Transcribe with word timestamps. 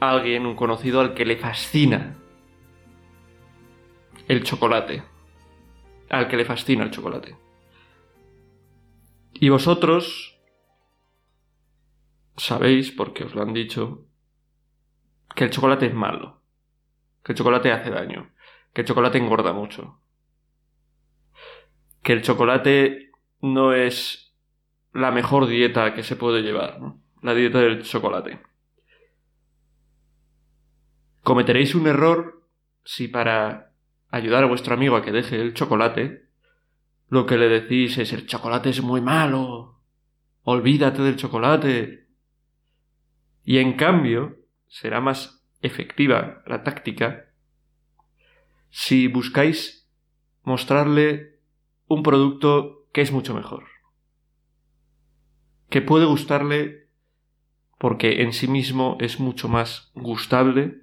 alguien, 0.00 0.46
un 0.46 0.56
conocido 0.56 1.00
al 1.00 1.14
que 1.14 1.24
le 1.24 1.36
fascina 1.36 2.16
el 4.26 4.42
chocolate. 4.42 5.02
Al 6.08 6.28
que 6.28 6.36
le 6.36 6.44
fascina 6.44 6.84
el 6.84 6.90
chocolate. 6.90 7.36
Y 9.34 9.48
vosotros 9.48 10.40
sabéis, 12.36 12.90
porque 12.90 13.24
os 13.24 13.34
lo 13.34 13.42
han 13.42 13.52
dicho, 13.52 14.06
que 15.34 15.44
el 15.44 15.50
chocolate 15.50 15.86
es 15.86 15.94
malo. 15.94 16.42
Que 17.22 17.32
el 17.32 17.38
chocolate 17.38 17.72
hace 17.72 17.90
daño. 17.90 18.32
Que 18.72 18.80
el 18.82 18.86
chocolate 18.86 19.18
engorda 19.18 19.52
mucho. 19.52 20.00
Que 22.02 22.12
el 22.12 22.22
chocolate 22.22 23.12
no 23.40 23.72
es 23.72 24.34
la 24.92 25.10
mejor 25.10 25.46
dieta 25.46 25.94
que 25.94 26.02
se 26.02 26.16
puede 26.16 26.42
llevar. 26.42 26.80
La 27.22 27.34
dieta 27.34 27.58
del 27.60 27.82
chocolate. 27.82 28.40
Cometeréis 31.22 31.74
un 31.74 31.86
error 31.86 32.46
si 32.84 33.08
para 33.08 33.72
ayudar 34.10 34.44
a 34.44 34.46
vuestro 34.46 34.74
amigo 34.74 34.96
a 34.96 35.02
que 35.02 35.12
deje 35.12 35.40
el 35.40 35.54
chocolate, 35.54 36.28
lo 37.08 37.26
que 37.26 37.36
le 37.36 37.48
decís 37.48 37.98
es 37.98 38.12
el 38.12 38.26
chocolate 38.26 38.70
es 38.70 38.82
muy 38.82 39.00
malo, 39.00 39.80
olvídate 40.42 41.02
del 41.02 41.16
chocolate. 41.16 42.06
Y 43.44 43.58
en 43.58 43.74
cambio, 43.74 44.38
será 44.68 45.00
más 45.00 45.44
efectiva 45.62 46.42
la 46.46 46.62
táctica 46.62 47.26
si 48.70 49.08
buscáis 49.08 49.88
mostrarle 50.44 51.40
un 51.86 52.02
producto 52.02 52.86
que 52.92 53.00
es 53.02 53.12
mucho 53.12 53.34
mejor, 53.34 53.64
que 55.68 55.82
puede 55.82 56.06
gustarle 56.06 56.88
porque 57.78 58.22
en 58.22 58.32
sí 58.32 58.46
mismo 58.46 58.96
es 59.00 59.18
mucho 59.18 59.48
más 59.48 59.90
gustable 59.94 60.80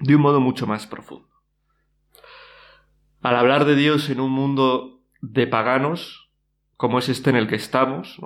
de 0.00 0.16
un 0.16 0.22
modo 0.22 0.40
mucho 0.40 0.66
más 0.66 0.86
profundo. 0.86 1.28
Al 3.20 3.36
hablar 3.36 3.64
de 3.64 3.74
Dios 3.74 4.10
en 4.10 4.20
un 4.20 4.30
mundo 4.30 5.02
de 5.20 5.46
paganos, 5.46 6.30
como 6.76 6.98
es 6.98 7.08
este 7.08 7.30
en 7.30 7.36
el 7.36 7.48
que 7.48 7.56
estamos, 7.56 8.20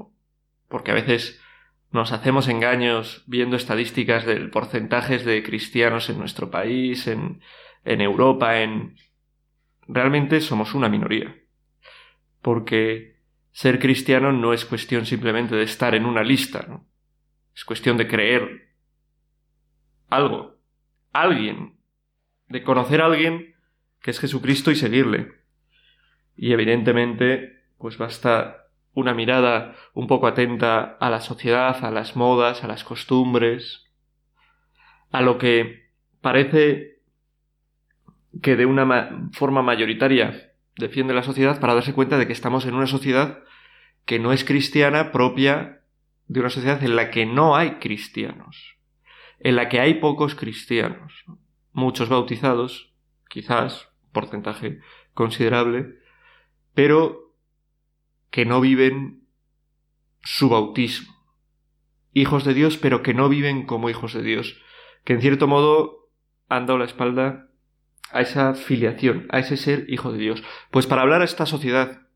porque 0.68 0.90
a 0.90 0.94
veces 0.94 1.40
nos 1.90 2.12
hacemos 2.12 2.48
engaños 2.48 3.24
viendo 3.26 3.56
estadísticas 3.56 4.24
del 4.24 4.50
porcentajes 4.50 5.24
de 5.24 5.42
cristianos 5.42 6.08
en 6.08 6.18
nuestro 6.18 6.50
país, 6.50 7.06
en, 7.06 7.40
Europa, 7.84 8.60
en... 8.60 8.96
Realmente 9.88 10.40
somos 10.40 10.74
una 10.74 10.88
minoría. 10.88 11.36
Porque 12.40 13.20
ser 13.50 13.78
cristiano 13.78 14.32
no 14.32 14.52
es 14.52 14.64
cuestión 14.64 15.04
simplemente 15.04 15.54
de 15.54 15.64
estar 15.64 15.94
en 15.94 16.06
una 16.06 16.22
lista, 16.22 16.64
¿no? 16.68 16.86
es 17.54 17.64
cuestión 17.64 17.96
de 17.96 18.08
creer 18.08 18.74
algo, 20.08 20.58
alguien, 21.12 21.76
de 22.48 22.62
conocer 22.62 23.00
a 23.00 23.06
alguien 23.06 23.54
que 24.00 24.10
es 24.10 24.20
Jesucristo 24.20 24.70
y 24.70 24.76
seguirle. 24.76 25.32
Y 26.36 26.52
evidentemente, 26.52 27.62
pues 27.78 27.98
basta 27.98 28.68
una 28.94 29.14
mirada 29.14 29.74
un 29.94 30.06
poco 30.06 30.26
atenta 30.26 30.96
a 31.00 31.08
la 31.08 31.20
sociedad, 31.20 31.84
a 31.84 31.90
las 31.90 32.16
modas, 32.16 32.62
a 32.62 32.68
las 32.68 32.84
costumbres, 32.84 33.90
a 35.10 35.22
lo 35.22 35.38
que 35.38 35.90
parece 36.20 37.00
que 38.40 38.56
de 38.56 38.66
una 38.66 39.28
forma 39.32 39.62
mayoritaria 39.62 40.52
defiende 40.76 41.14
la 41.14 41.22
sociedad 41.22 41.60
para 41.60 41.74
darse 41.74 41.94
cuenta 41.94 42.18
de 42.18 42.26
que 42.26 42.32
estamos 42.32 42.66
en 42.66 42.74
una 42.74 42.86
sociedad 42.86 43.42
que 44.04 44.18
no 44.18 44.32
es 44.32 44.44
cristiana 44.44 45.12
propia 45.12 45.82
de 46.28 46.40
una 46.40 46.50
sociedad 46.50 46.82
en 46.82 46.96
la 46.96 47.10
que 47.10 47.26
no 47.26 47.56
hay 47.56 47.72
cristianos 47.72 48.76
en 49.44 49.56
la 49.56 49.68
que 49.68 49.80
hay 49.80 49.94
pocos 49.94 50.34
cristianos, 50.34 51.24
muchos 51.72 52.08
bautizados, 52.08 52.94
quizás, 53.28 53.88
porcentaje 54.12 54.80
considerable, 55.14 55.98
pero 56.74 57.34
que 58.30 58.46
no 58.46 58.60
viven 58.60 59.26
su 60.22 60.48
bautismo. 60.48 61.12
Hijos 62.12 62.44
de 62.44 62.54
Dios, 62.54 62.76
pero 62.76 63.02
que 63.02 63.14
no 63.14 63.28
viven 63.28 63.66
como 63.66 63.90
hijos 63.90 64.12
de 64.14 64.22
Dios, 64.22 64.60
que 65.04 65.14
en 65.14 65.20
cierto 65.20 65.48
modo 65.48 66.10
han 66.48 66.66
dado 66.66 66.78
la 66.78 66.84
espalda 66.84 67.48
a 68.12 68.20
esa 68.20 68.54
filiación, 68.54 69.26
a 69.30 69.40
ese 69.40 69.56
ser 69.56 69.86
hijo 69.88 70.12
de 70.12 70.18
Dios. 70.18 70.42
Pues 70.70 70.86
para 70.86 71.02
hablar 71.02 71.22
a 71.22 71.24
esta 71.24 71.46
sociedad 71.46 72.06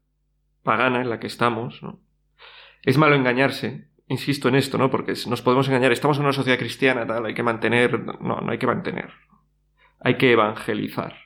pagana 0.62 1.00
en 1.00 1.10
la 1.10 1.18
que 1.18 1.26
estamos, 1.26 1.80
es 2.82 2.98
malo 2.98 3.16
engañarse 3.16 3.88
insisto 4.08 4.48
en 4.48 4.54
esto, 4.54 4.78
¿no? 4.78 4.90
Porque 4.90 5.14
nos 5.26 5.42
podemos 5.42 5.68
engañar, 5.68 5.92
estamos 5.92 6.18
en 6.18 6.24
una 6.24 6.32
sociedad 6.32 6.58
cristiana, 6.58 7.06
tal, 7.06 7.26
hay 7.26 7.34
que 7.34 7.42
mantener, 7.42 8.00
no, 8.00 8.40
no 8.40 8.50
hay 8.50 8.58
que 8.58 8.66
mantener. 8.66 9.12
Hay 10.00 10.16
que 10.16 10.32
evangelizar. 10.32 11.16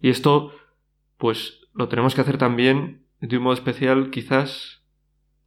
Y 0.00 0.10
esto, 0.10 0.52
pues, 1.16 1.68
lo 1.74 1.88
tenemos 1.88 2.14
que 2.14 2.20
hacer 2.20 2.38
también 2.38 3.06
de 3.20 3.36
un 3.36 3.42
modo 3.42 3.54
especial, 3.54 4.10
quizás, 4.10 4.84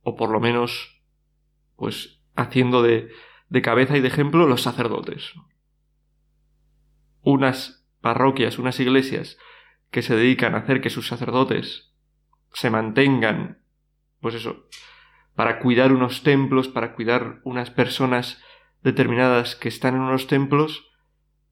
o 0.02 0.16
por 0.16 0.30
lo 0.30 0.40
menos, 0.40 1.02
pues, 1.78 2.22
haciendo 2.36 2.82
de, 2.82 3.12
de 3.50 3.62
cabeza 3.62 3.98
y 3.98 4.02
de 4.02 4.10
ejemplo 4.10 4.48
los 4.48 4.62
sacerdotes. 4.62 5.34
Unas 7.22 7.88
parroquias, 8.02 8.60
unas 8.60 8.80
iglesias 8.80 9.38
que 9.90 10.02
se 10.02 10.16
dedican 10.16 10.56
a 10.56 10.60
hacer 10.60 10.82
que 10.82 10.90
sus 10.90 11.08
sacerdotes 11.08 11.94
se 12.54 12.70
mantengan, 12.70 13.64
pues 14.20 14.36
eso, 14.36 14.68
para 15.42 15.58
cuidar 15.58 15.92
unos 15.92 16.22
templos, 16.22 16.68
para 16.68 16.94
cuidar 16.94 17.42
unas 17.46 17.72
personas 17.72 18.40
determinadas 18.84 19.56
que 19.56 19.70
están 19.70 19.96
en 19.96 20.02
unos 20.02 20.28
templos, 20.28 20.88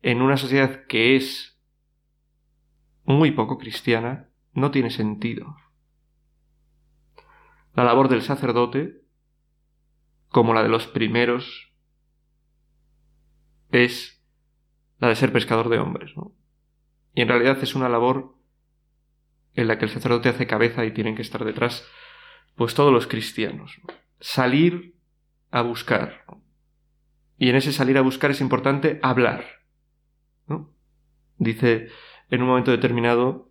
en 0.04 0.22
una 0.22 0.38
sociedad 0.38 0.86
que 0.86 1.16
es 1.16 1.60
muy 3.04 3.32
poco 3.32 3.58
cristiana, 3.58 4.30
no 4.54 4.70
tiene 4.70 4.92
sentido. 4.92 5.56
La 7.74 7.84
labor 7.84 8.10
del 8.10 8.22
sacerdote, 8.22 9.02
como 10.28 10.54
la 10.54 10.62
de 10.62 10.70
los 10.70 10.86
primeros, 10.86 11.74
es 13.72 14.24
la 15.00 15.08
de 15.08 15.16
ser 15.16 15.34
pescador 15.34 15.68
de 15.68 15.80
hombres. 15.80 16.12
Y 17.16 17.24
en 17.24 17.28
realidad 17.28 17.58
es 17.64 17.74
una 17.74 17.90
labor 17.90 18.36
en 19.56 19.68
la 19.68 19.80
que 19.80 19.86
el 19.86 19.92
sacerdote 19.92 20.30
hace 20.30 20.46
cabeza 20.46 20.86
y 20.86 20.94
tienen 20.94 21.16
que 21.16 21.24
estar 21.24 21.44
detrás 21.44 21.90
pues 22.59 22.75
todos 22.75 22.92
los 22.92 23.08
cristianos. 23.08 23.80
Salir 24.20 24.94
a 25.50 25.62
buscar. 25.62 26.25
Y 27.38 27.47
en 27.47 27.56
ese 27.56 27.72
salir 27.72 27.97
a 27.97 28.02
buscar 28.02 28.31
es 28.31 28.42
importante 28.42 29.00
hablar. 29.02 29.46
¿no? 30.45 30.69
Dice 31.38 31.88
en 32.30 32.42
un 32.42 32.50
momento 32.50 32.72
determinado, 32.72 33.50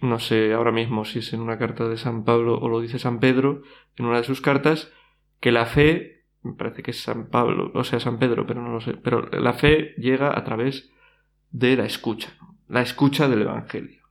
no 0.00 0.18
sé 0.18 0.52
ahora 0.52 0.72
mismo 0.72 1.04
si 1.04 1.20
es 1.20 1.32
en 1.32 1.42
una 1.42 1.58
carta 1.58 1.88
de 1.88 1.96
San 1.96 2.24
Pablo 2.24 2.58
o 2.58 2.68
lo 2.68 2.80
dice 2.80 2.98
San 2.98 3.20
Pedro, 3.20 3.62
en 3.94 4.06
una 4.06 4.16
de 4.16 4.24
sus 4.24 4.40
cartas, 4.40 4.90
que 5.38 5.52
la 5.52 5.66
fe, 5.66 6.24
me 6.42 6.54
parece 6.54 6.82
que 6.82 6.90
es 6.90 7.00
San 7.00 7.28
Pablo, 7.28 7.70
o 7.72 7.84
sea, 7.84 8.00
San 8.00 8.18
Pedro, 8.18 8.48
pero 8.48 8.60
no 8.62 8.72
lo 8.72 8.80
sé, 8.80 8.94
pero 8.94 9.28
la 9.30 9.52
fe 9.52 9.94
llega 9.96 10.36
a 10.36 10.42
través 10.42 10.90
de 11.52 11.76
la 11.76 11.84
escucha, 11.84 12.36
la 12.66 12.82
escucha 12.82 13.28
del 13.28 13.42
Evangelio. 13.42 14.02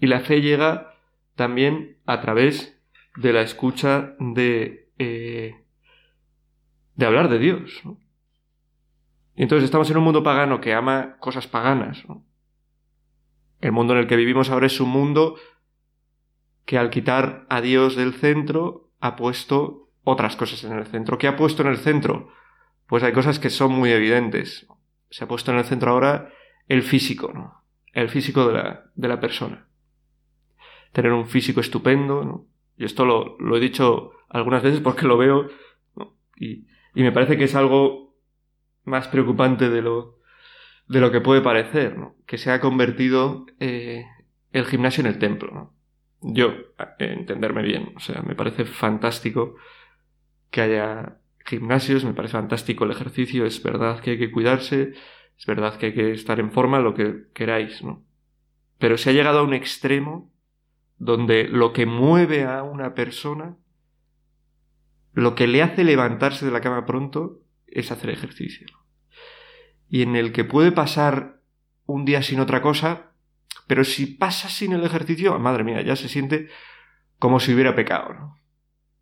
Y 0.00 0.08
la 0.08 0.18
fe 0.18 0.40
llega 0.40 0.96
también 1.36 1.98
a 2.04 2.20
través 2.20 2.74
de 3.18 3.32
la 3.32 3.42
escucha 3.42 4.14
de, 4.20 4.90
eh, 4.98 5.64
de 6.94 7.06
hablar 7.06 7.28
de 7.28 7.40
Dios. 7.40 7.82
Y 9.34 9.42
entonces 9.42 9.64
estamos 9.64 9.90
en 9.90 9.96
un 9.96 10.04
mundo 10.04 10.22
pagano 10.22 10.60
que 10.60 10.72
ama 10.72 11.16
cosas 11.18 11.48
paganas. 11.48 12.04
El 13.60 13.72
mundo 13.72 13.94
en 13.94 14.00
el 14.00 14.06
que 14.06 14.14
vivimos 14.14 14.50
ahora 14.50 14.66
es 14.66 14.80
un 14.80 14.90
mundo 14.90 15.36
que 16.64 16.78
al 16.78 16.90
quitar 16.90 17.44
a 17.48 17.60
Dios 17.60 17.96
del 17.96 18.14
centro 18.14 18.92
ha 19.00 19.16
puesto 19.16 19.90
otras 20.04 20.36
cosas 20.36 20.62
en 20.62 20.78
el 20.78 20.86
centro. 20.86 21.18
¿Qué 21.18 21.26
ha 21.26 21.36
puesto 21.36 21.62
en 21.62 21.68
el 21.68 21.78
centro? 21.78 22.32
Pues 22.86 23.02
hay 23.02 23.12
cosas 23.12 23.40
que 23.40 23.50
son 23.50 23.72
muy 23.72 23.90
evidentes. 23.90 24.68
Se 25.10 25.24
ha 25.24 25.28
puesto 25.28 25.50
en 25.50 25.58
el 25.58 25.64
centro 25.64 25.90
ahora 25.90 26.30
el 26.68 26.82
físico, 26.82 27.32
¿no? 27.34 27.64
El 27.92 28.10
físico 28.10 28.46
de 28.46 28.52
la, 28.52 28.84
de 28.94 29.08
la 29.08 29.18
persona. 29.18 29.66
Tener 30.92 31.12
un 31.12 31.26
físico 31.26 31.60
estupendo, 31.60 32.24
¿no? 32.24 32.48
Y 32.78 32.84
esto 32.84 33.04
lo, 33.04 33.36
lo 33.38 33.56
he 33.56 33.60
dicho 33.60 34.12
algunas 34.28 34.62
veces 34.62 34.80
porque 34.80 35.06
lo 35.06 35.18
veo 35.18 35.48
y, 36.36 36.66
y 36.94 37.02
me 37.02 37.12
parece 37.12 37.36
que 37.36 37.44
es 37.44 37.54
algo 37.54 38.16
más 38.84 39.08
preocupante 39.08 39.68
de 39.68 39.82
lo, 39.82 40.18
de 40.88 41.00
lo 41.00 41.10
que 41.12 41.20
puede 41.20 41.40
parecer, 41.40 41.98
¿no? 41.98 42.16
Que 42.26 42.38
se 42.38 42.50
ha 42.50 42.60
convertido 42.60 43.46
eh, 43.60 44.04
el 44.52 44.64
gimnasio 44.64 45.02
en 45.02 45.06
el 45.06 45.18
templo, 45.18 45.52
¿no? 45.52 45.74
Yo, 46.20 46.52
entenderme 46.98 47.62
bien, 47.62 47.92
o 47.96 48.00
sea, 48.00 48.22
me 48.22 48.34
parece 48.34 48.64
fantástico 48.64 49.54
que 50.50 50.62
haya 50.62 51.18
gimnasios, 51.44 52.04
me 52.04 52.12
parece 52.12 52.32
fantástico 52.32 52.84
el 52.84 52.90
ejercicio, 52.90 53.46
es 53.46 53.62
verdad 53.62 54.00
que 54.00 54.12
hay 54.12 54.18
que 54.18 54.32
cuidarse, 54.32 54.94
es 55.38 55.46
verdad 55.46 55.76
que 55.76 55.86
hay 55.86 55.94
que 55.94 56.12
estar 56.12 56.40
en 56.40 56.50
forma, 56.50 56.80
lo 56.80 56.94
que 56.94 57.26
queráis, 57.34 57.84
¿no? 57.84 58.02
Pero 58.78 58.98
se 58.98 59.10
ha 59.10 59.12
llegado 59.12 59.40
a 59.40 59.42
un 59.42 59.54
extremo 59.54 60.32
donde 60.98 61.44
lo 61.48 61.72
que 61.72 61.86
mueve 61.86 62.44
a 62.44 62.62
una 62.62 62.94
persona, 62.94 63.56
lo 65.12 65.34
que 65.34 65.46
le 65.46 65.62
hace 65.62 65.84
levantarse 65.84 66.44
de 66.44 66.52
la 66.52 66.60
cama 66.60 66.86
pronto, 66.86 67.40
es 67.66 67.90
hacer 67.92 68.10
ejercicio. 68.10 68.66
Y 69.88 70.02
en 70.02 70.16
el 70.16 70.32
que 70.32 70.44
puede 70.44 70.72
pasar 70.72 71.40
un 71.86 72.04
día 72.04 72.22
sin 72.22 72.40
otra 72.40 72.60
cosa, 72.60 73.12
pero 73.66 73.84
si 73.84 74.06
pasa 74.06 74.48
sin 74.48 74.72
el 74.72 74.84
ejercicio, 74.84 75.38
madre 75.38 75.64
mía, 75.64 75.82
ya 75.82 75.96
se 75.96 76.08
siente 76.08 76.48
como 77.18 77.40
si 77.40 77.54
hubiera 77.54 77.74
pecado, 77.74 78.14
¿no? 78.14 78.40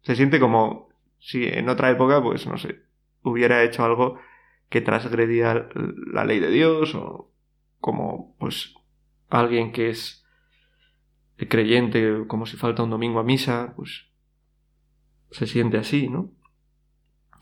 Se 0.02 0.14
siente 0.14 0.38
como 0.38 0.88
si 1.18 1.44
en 1.44 1.68
otra 1.68 1.90
época, 1.90 2.22
pues 2.22 2.46
no 2.46 2.58
sé, 2.58 2.82
hubiera 3.22 3.62
hecho 3.62 3.84
algo 3.84 4.18
que 4.68 4.80
transgredía 4.80 5.68
la 6.12 6.24
ley 6.24 6.40
de 6.40 6.50
Dios 6.50 6.94
o 6.94 7.30
como 7.80 8.34
pues 8.38 8.74
alguien 9.28 9.72
que 9.72 9.90
es 9.90 10.25
creyente 11.36 12.24
como 12.26 12.46
si 12.46 12.56
falta 12.56 12.82
un 12.82 12.90
domingo 12.90 13.20
a 13.20 13.24
misa, 13.24 13.74
pues 13.76 14.06
se 15.30 15.46
siente 15.46 15.76
así, 15.76 16.08
¿no? 16.08 16.30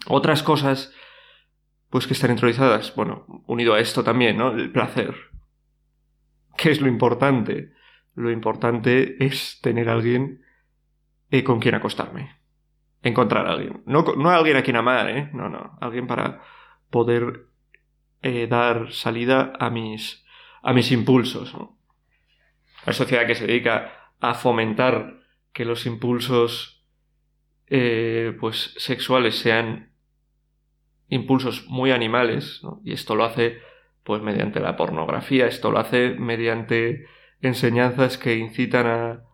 Otras 0.07 0.43
cosas 0.43 0.93
pues 1.91 2.09
que 2.09 2.15
están 2.15 2.33
introducidas, 2.33 2.93
bueno, 2.97 3.25
unido 3.47 3.75
a 3.75 3.79
esto 3.79 4.03
también, 4.03 4.37
¿no? 4.37 4.51
El 4.51 4.73
placer. 4.73 5.15
¿Qué 6.57 6.73
es 6.73 6.81
lo 6.81 6.89
importante? 6.89 7.73
Lo 8.17 8.33
importante 8.33 9.25
es 9.25 9.61
tener 9.61 9.89
alguien 9.89 10.43
eh, 11.31 11.45
con 11.45 11.61
quien 11.61 11.77
acostarme. 11.77 12.37
Encontrar 13.03 13.47
a 13.47 13.53
alguien. 13.53 13.83
No, 13.87 14.03
no 14.17 14.31
a 14.31 14.37
alguien 14.37 14.57
a 14.57 14.63
quien 14.63 14.77
amar, 14.77 15.09
¿eh? 15.09 15.31
No, 15.33 15.49
no. 15.49 15.79
Alguien 15.81 16.09
para 16.09 16.43
poder 16.91 17.47
eh, 18.23 18.47
dar 18.49 18.93
salida 18.93 19.53
a 19.59 19.71
mis, 19.71 20.25
a 20.63 20.73
mis 20.73 20.91
impulsos. 20.91 21.55
¿no? 21.55 21.79
Una 22.85 22.93
sociedad 22.93 23.27
que 23.27 23.35
se 23.35 23.47
dedica 23.47 24.13
a 24.21 24.35
fomentar 24.35 25.21
que 25.53 25.65
los 25.65 25.87
impulsos 25.87 26.85
eh, 27.69 28.37
pues 28.41 28.75
sexuales 28.77 29.39
sean 29.39 29.93
impulsos 31.09 31.67
muy 31.69 31.93
animales, 31.93 32.61
¿no? 32.63 32.81
y 32.85 32.93
esto 32.93 33.15
lo 33.15 33.25
hace 33.25 33.59
pues 34.03 34.21
mediante 34.21 34.61
la 34.61 34.77
pornografía, 34.77 35.47
esto 35.47 35.71
lo 35.71 35.79
hace 35.79 36.11
mediante 36.11 37.07
enseñanzas 37.41 38.19
que 38.19 38.37
incitan 38.37 38.87
a 38.87 39.25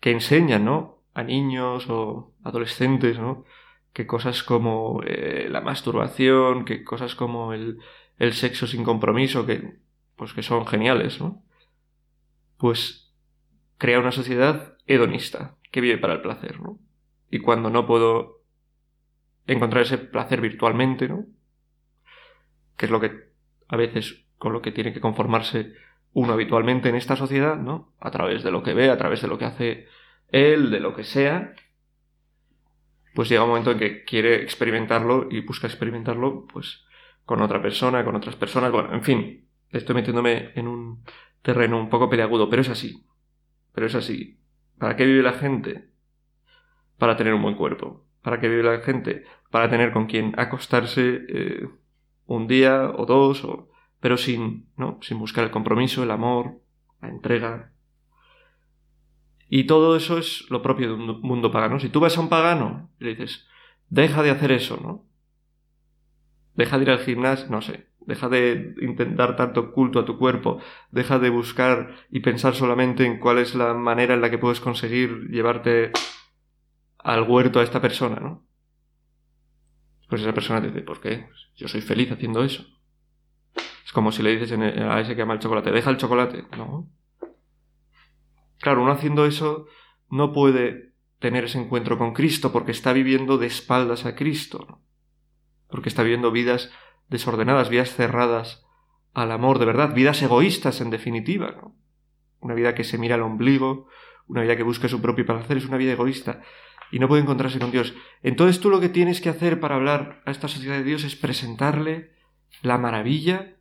que 0.00 0.10
enseñan, 0.10 0.64
¿no? 0.64 1.02
a 1.14 1.22
niños 1.22 1.86
o 1.88 2.32
adolescentes, 2.44 3.18
¿no? 3.18 3.44
que 3.92 4.06
cosas 4.06 4.42
como 4.42 5.00
eh, 5.06 5.48
la 5.50 5.60
masturbación, 5.60 6.64
que 6.64 6.84
cosas 6.84 7.14
como 7.14 7.54
el, 7.54 7.78
el, 8.18 8.34
sexo 8.34 8.66
sin 8.66 8.84
compromiso, 8.84 9.46
que, 9.46 9.78
pues 10.16 10.34
que 10.34 10.42
son 10.42 10.66
geniales, 10.66 11.20
¿no? 11.20 11.44
Pues 12.64 13.12
crea 13.76 14.00
una 14.00 14.10
sociedad 14.10 14.78
hedonista, 14.86 15.58
que 15.70 15.82
vive 15.82 15.98
para 15.98 16.14
el 16.14 16.22
placer, 16.22 16.62
¿no? 16.62 16.78
Y 17.30 17.40
cuando 17.40 17.68
no 17.68 17.86
puedo 17.86 18.40
encontrar 19.46 19.82
ese 19.82 19.98
placer 19.98 20.40
virtualmente, 20.40 21.06
¿no? 21.06 21.26
Que 22.78 22.86
es 22.86 22.90
lo 22.90 23.02
que 23.02 23.34
a 23.68 23.76
veces 23.76 24.24
con 24.38 24.54
lo 24.54 24.62
que 24.62 24.72
tiene 24.72 24.94
que 24.94 25.02
conformarse 25.02 25.74
uno 26.14 26.32
habitualmente 26.32 26.88
en 26.88 26.94
esta 26.94 27.16
sociedad, 27.16 27.58
¿no? 27.58 27.92
A 28.00 28.10
través 28.10 28.42
de 28.42 28.50
lo 28.50 28.62
que 28.62 28.72
ve, 28.72 28.88
a 28.88 28.96
través 28.96 29.20
de 29.20 29.28
lo 29.28 29.36
que 29.36 29.44
hace 29.44 29.86
él, 30.28 30.70
de 30.70 30.80
lo 30.80 30.94
que 30.94 31.04
sea, 31.04 31.52
pues 33.14 33.28
llega 33.28 33.42
un 33.42 33.50
momento 33.50 33.72
en 33.72 33.78
que 33.78 34.04
quiere 34.04 34.36
experimentarlo 34.36 35.28
y 35.30 35.42
busca 35.42 35.66
experimentarlo, 35.66 36.46
pues, 36.50 36.86
con 37.26 37.42
otra 37.42 37.60
persona, 37.60 38.06
con 38.06 38.16
otras 38.16 38.36
personas, 38.36 38.72
bueno, 38.72 38.94
en 38.94 39.02
fin, 39.02 39.48
estoy 39.68 39.96
metiéndome 39.96 40.52
en 40.54 40.66
un 40.66 41.04
terreno 41.44 41.78
un 41.78 41.88
poco 41.88 42.10
peleagudo, 42.10 42.50
pero 42.50 42.62
es 42.62 42.68
así, 42.68 43.06
pero 43.72 43.86
es 43.86 43.94
así. 43.94 44.40
¿Para 44.78 44.96
qué 44.96 45.04
vive 45.04 45.22
la 45.22 45.34
gente? 45.34 45.90
Para 46.98 47.16
tener 47.16 47.34
un 47.34 47.42
buen 47.42 47.54
cuerpo. 47.54 48.04
¿Para 48.22 48.40
qué 48.40 48.48
vive 48.48 48.64
la 48.64 48.80
gente? 48.80 49.24
Para 49.50 49.70
tener 49.70 49.92
con 49.92 50.06
quien 50.06 50.34
acostarse 50.36 51.20
eh, 51.28 51.68
un 52.26 52.48
día 52.48 52.90
o 52.90 53.06
dos, 53.06 53.46
pero 54.00 54.16
sin, 54.16 54.70
¿no? 54.76 54.98
Sin 55.02 55.20
buscar 55.20 55.44
el 55.44 55.52
compromiso, 55.52 56.02
el 56.02 56.10
amor, 56.10 56.60
la 57.00 57.08
entrega, 57.10 57.74
y 59.48 59.64
todo 59.64 59.94
eso 59.94 60.18
es 60.18 60.50
lo 60.50 60.62
propio 60.62 60.88
de 60.88 60.94
un 60.94 61.20
mundo 61.20 61.52
pagano. 61.52 61.78
Si 61.78 61.88
tú 61.88 62.00
vas 62.00 62.16
a 62.16 62.20
un 62.20 62.28
pagano 62.28 62.90
y 62.98 63.04
le 63.04 63.10
dices, 63.10 63.46
deja 63.88 64.22
de 64.22 64.30
hacer 64.30 64.50
eso, 64.52 64.80
¿no? 64.82 65.06
Deja 66.54 66.76
de 66.76 66.82
ir 66.82 66.90
al 66.90 66.98
gimnasio, 66.98 67.48
no 67.50 67.62
sé, 67.62 67.88
deja 68.06 68.28
de 68.28 68.74
intentar 68.80 69.36
tanto 69.36 69.72
culto 69.72 70.00
a 70.00 70.04
tu 70.04 70.18
cuerpo, 70.18 70.60
deja 70.90 71.18
de 71.18 71.30
buscar 71.30 71.94
y 72.10 72.20
pensar 72.20 72.54
solamente 72.54 73.04
en 73.04 73.18
cuál 73.18 73.38
es 73.38 73.54
la 73.54 73.74
manera 73.74 74.14
en 74.14 74.20
la 74.20 74.30
que 74.30 74.38
puedes 74.38 74.60
conseguir 74.60 75.28
llevarte 75.30 75.92
al 76.98 77.22
huerto 77.22 77.60
a 77.60 77.62
esta 77.62 77.80
persona, 77.80 78.16
¿no? 78.16 78.46
Pues 80.08 80.22
esa 80.22 80.34
persona 80.34 80.60
te 80.60 80.68
dice, 80.68 80.82
¿por 80.82 81.00
qué? 81.00 81.28
Yo 81.56 81.68
soy 81.68 81.80
feliz 81.80 82.12
haciendo 82.12 82.44
eso. 82.44 82.64
Es 83.84 83.92
como 83.92 84.12
si 84.12 84.22
le 84.22 84.36
dices 84.36 84.52
a 84.58 85.00
ese 85.00 85.16
que 85.16 85.22
ama 85.22 85.34
el 85.34 85.40
chocolate, 85.40 85.70
deja 85.70 85.90
el 85.90 85.96
chocolate. 85.96 86.44
No, 86.56 86.88
Claro, 88.64 88.82
uno 88.82 88.92
haciendo 88.92 89.26
eso 89.26 89.66
no 90.08 90.32
puede 90.32 90.94
tener 91.18 91.44
ese 91.44 91.60
encuentro 91.60 91.98
con 91.98 92.14
Cristo 92.14 92.50
porque 92.50 92.70
está 92.70 92.94
viviendo 92.94 93.36
de 93.36 93.46
espaldas 93.46 94.06
a 94.06 94.14
Cristo, 94.14 94.80
porque 95.68 95.90
está 95.90 96.02
viviendo 96.02 96.30
vidas 96.30 96.70
desordenadas, 97.08 97.68
vidas 97.68 97.94
cerradas 97.94 98.64
al 99.12 99.30
amor 99.30 99.58
de 99.58 99.66
verdad, 99.66 99.94
vidas 99.94 100.20
egoístas 100.22 100.80
en 100.80 100.90
definitiva, 100.90 101.52
¿no? 101.52 101.76
Una 102.40 102.54
vida 102.54 102.74
que 102.74 102.84
se 102.84 102.98
mira 102.98 103.14
al 103.14 103.22
ombligo, 103.22 103.88
una 104.26 104.42
vida 104.42 104.56
que 104.56 104.62
busca 104.62 104.88
su 104.88 105.00
propio 105.00 105.24
placer, 105.24 105.56
es 105.56 105.66
una 105.66 105.76
vida 105.76 105.92
egoísta 105.92 106.42
y 106.90 106.98
no 106.98 107.08
puede 107.08 107.22
encontrarse 107.22 107.58
con 107.58 107.70
Dios. 107.70 107.94
Entonces 108.22 108.60
tú 108.60 108.70
lo 108.70 108.80
que 108.80 108.88
tienes 108.88 109.20
que 109.20 109.28
hacer 109.28 109.60
para 109.60 109.76
hablar 109.76 110.22
a 110.26 110.30
esta 110.30 110.48
sociedad 110.48 110.76
de 110.76 110.84
Dios 110.84 111.04
es 111.04 111.16
presentarle 111.16 112.12
la 112.62 112.78
maravilla 112.78 113.56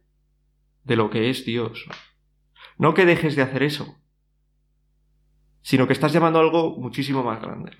de 0.83 0.95
lo 0.95 1.09
que 1.09 1.29
es 1.29 1.45
Dios. 1.45 1.87
No 2.77 2.93
que 2.93 3.05
dejes 3.05 3.35
de 3.35 3.41
hacer 3.41 3.63
eso, 3.63 3.97
sino 5.61 5.87
que 5.87 5.93
estás 5.93 6.13
llamando 6.13 6.39
a 6.39 6.41
algo 6.41 6.77
muchísimo 6.77 7.23
más 7.23 7.41
grande. 7.41 7.71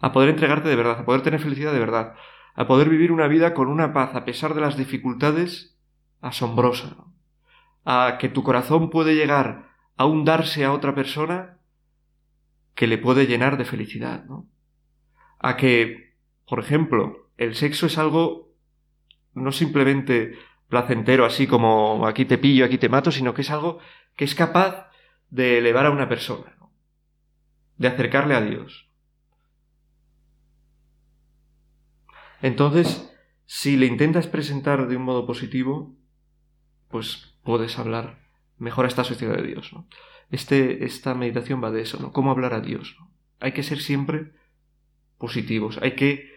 A 0.00 0.12
poder 0.12 0.30
entregarte 0.30 0.68
de 0.68 0.76
verdad, 0.76 1.00
a 1.00 1.04
poder 1.04 1.22
tener 1.22 1.40
felicidad 1.40 1.72
de 1.72 1.78
verdad, 1.78 2.14
a 2.54 2.66
poder 2.66 2.88
vivir 2.88 3.12
una 3.12 3.28
vida 3.28 3.54
con 3.54 3.68
una 3.68 3.92
paz 3.92 4.14
a 4.14 4.24
pesar 4.24 4.54
de 4.54 4.60
las 4.60 4.76
dificultades 4.76 5.76
asombrosa, 6.20 6.96
a 7.84 8.18
que 8.20 8.28
tu 8.28 8.42
corazón 8.42 8.90
puede 8.90 9.14
llegar 9.14 9.70
a 9.96 10.06
hundarse 10.06 10.64
a 10.64 10.72
otra 10.72 10.94
persona 10.94 11.58
que 12.74 12.86
le 12.86 12.98
puede 12.98 13.26
llenar 13.26 13.58
de 13.58 13.64
felicidad, 13.64 14.24
¿no? 14.24 14.46
A 15.38 15.56
que, 15.56 16.14
por 16.46 16.60
ejemplo, 16.60 17.28
el 17.36 17.54
sexo 17.54 17.86
es 17.86 17.98
algo 17.98 18.52
no 19.34 19.52
simplemente 19.52 20.38
placentero, 20.68 21.24
así 21.24 21.46
como 21.46 22.06
aquí 22.06 22.24
te 22.24 22.38
pillo, 22.38 22.64
aquí 22.64 22.78
te 22.78 22.88
mato, 22.88 23.10
sino 23.10 23.34
que 23.34 23.42
es 23.42 23.50
algo 23.50 23.78
que 24.16 24.24
es 24.24 24.34
capaz 24.34 24.88
de 25.30 25.58
elevar 25.58 25.86
a 25.86 25.90
una 25.90 26.08
persona, 26.08 26.56
de 27.76 27.88
acercarle 27.88 28.34
a 28.34 28.40
Dios. 28.40 28.91
Entonces, 32.42 33.10
si 33.46 33.76
le 33.76 33.86
intentas 33.86 34.26
presentar 34.26 34.88
de 34.88 34.96
un 34.96 35.02
modo 35.02 35.26
positivo, 35.26 35.96
pues 36.88 37.38
puedes 37.42 37.78
hablar 37.78 38.18
mejor 38.58 38.84
a 38.84 38.88
esta 38.88 39.04
sociedad 39.04 39.36
de 39.36 39.46
Dios. 39.46 39.74
Este, 40.30 40.84
esta 40.84 41.14
meditación 41.14 41.62
va 41.62 41.70
de 41.70 41.82
eso, 41.82 41.98
¿no? 42.00 42.12
Cómo 42.12 42.30
hablar 42.30 42.52
a 42.54 42.60
Dios. 42.60 42.96
Hay 43.40 43.52
que 43.52 43.62
ser 43.62 43.80
siempre 43.80 44.32
positivos, 45.18 45.78
hay 45.82 45.92
que 45.92 46.32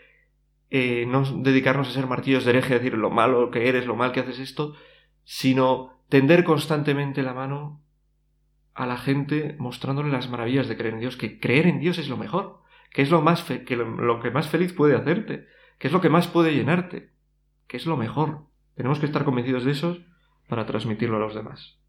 eh, 0.70 1.06
no 1.08 1.24
dedicarnos 1.42 1.90
a 1.90 1.92
ser 1.92 2.08
martillos 2.08 2.46
de 2.46 2.52
hereje, 2.52 2.74
a 2.74 2.78
decir 2.78 2.94
lo 2.94 3.10
malo 3.10 3.52
que 3.52 3.68
eres, 3.68 3.86
lo 3.86 3.96
mal 3.96 4.12
que 4.12 4.20
haces 4.20 4.40
esto, 4.40 4.76
sino 5.24 6.04
tender 6.10 6.44
constantemente 6.44 7.24
la 7.24 7.34
mano 7.34 7.84
a 8.74 8.86
la 8.86 8.98
gente 8.98 9.56
mostrándole 9.58 10.12
las 10.12 10.30
maravillas 10.30 10.68
de 10.68 10.78
creer 10.78 10.96
en 10.96 11.00
Dios, 11.00 11.18
que 11.18 11.40
creer 11.40 11.68
en 11.68 11.80
Dios 11.80 11.98
es 11.98 12.10
lo 12.10 12.18
mejor, 12.18 12.62
que 12.92 13.02
es 13.02 13.10
lo, 13.10 13.22
más 13.22 13.44
que 13.44 13.76
lo, 13.76 14.20
que 14.20 14.32
más 14.32 14.50
feliz 14.50 14.74
puede 14.74 14.96
hacerte, 14.96 15.48
que 15.78 15.88
es 15.88 15.94
lo 15.94 16.02
que 16.02 16.10
más 16.10 16.28
puede 16.28 16.54
llenarte, 16.54 17.12
que 17.68 17.78
es 17.78 17.86
lo 17.86 17.98
mejor. 17.98 18.46
Tenemos 18.76 19.00
que 19.00 19.06
estar 19.06 19.26
convencidos 19.26 19.64
de 19.64 19.72
eso 19.72 19.98
para 20.48 20.66
transmitirlo 20.66 21.18
a 21.18 21.20
los 21.20 21.36
demás. 21.36 21.80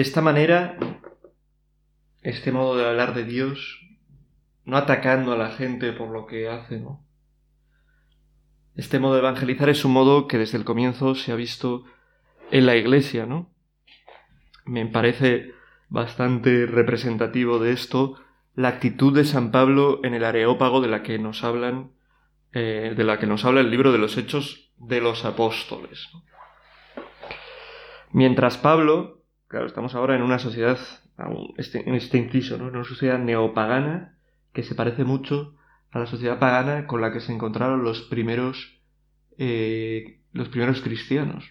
De 0.00 0.04
esta 0.06 0.22
manera, 0.22 0.78
este 2.22 2.52
modo 2.52 2.74
de 2.74 2.88
hablar 2.88 3.12
de 3.12 3.24
Dios, 3.24 3.86
no 4.64 4.78
atacando 4.78 5.30
a 5.30 5.36
la 5.36 5.50
gente 5.50 5.92
por 5.92 6.08
lo 6.08 6.24
que 6.24 6.48
hace, 6.48 6.80
¿no? 6.80 7.04
Este 8.74 8.98
modo 8.98 9.12
de 9.12 9.18
evangelizar 9.18 9.68
es 9.68 9.84
un 9.84 9.92
modo 9.92 10.26
que 10.26 10.38
desde 10.38 10.56
el 10.56 10.64
comienzo 10.64 11.14
se 11.14 11.32
ha 11.32 11.34
visto 11.34 11.84
en 12.50 12.64
la 12.64 12.76
iglesia, 12.76 13.26
¿no? 13.26 13.52
Me 14.64 14.86
parece 14.86 15.52
bastante 15.90 16.64
representativo 16.64 17.58
de 17.58 17.72
esto 17.72 18.18
la 18.54 18.68
actitud 18.68 19.14
de 19.14 19.26
San 19.26 19.50
Pablo 19.50 20.00
en 20.02 20.14
el 20.14 20.24
Areópago 20.24 20.80
de 20.80 20.88
la 20.88 21.02
que 21.02 21.18
nos 21.18 21.44
hablan, 21.44 21.92
eh, 22.54 22.94
de 22.96 23.04
la 23.04 23.18
que 23.18 23.26
nos 23.26 23.44
habla 23.44 23.60
el 23.60 23.70
libro 23.70 23.92
de 23.92 23.98
los 23.98 24.16
Hechos 24.16 24.72
de 24.78 25.02
los 25.02 25.26
Apóstoles. 25.26 26.08
Mientras 28.12 28.56
Pablo 28.56 29.19
Claro, 29.50 29.66
estamos 29.66 29.96
ahora 29.96 30.14
en 30.14 30.22
una 30.22 30.38
sociedad, 30.38 30.78
este, 31.56 31.88
en 31.88 31.96
este 31.96 32.18
inciso, 32.18 32.56
¿no? 32.56 32.68
En 32.68 32.76
una 32.76 32.84
sociedad 32.84 33.18
neopagana 33.18 34.16
que 34.52 34.62
se 34.62 34.76
parece 34.76 35.02
mucho 35.02 35.56
a 35.90 35.98
la 35.98 36.06
sociedad 36.06 36.38
pagana 36.38 36.86
con 36.86 37.00
la 37.00 37.12
que 37.12 37.18
se 37.18 37.32
encontraron 37.32 37.82
los 37.82 38.02
primeros, 38.02 38.80
eh, 39.38 40.20
los 40.32 40.50
primeros 40.50 40.80
cristianos. 40.82 41.50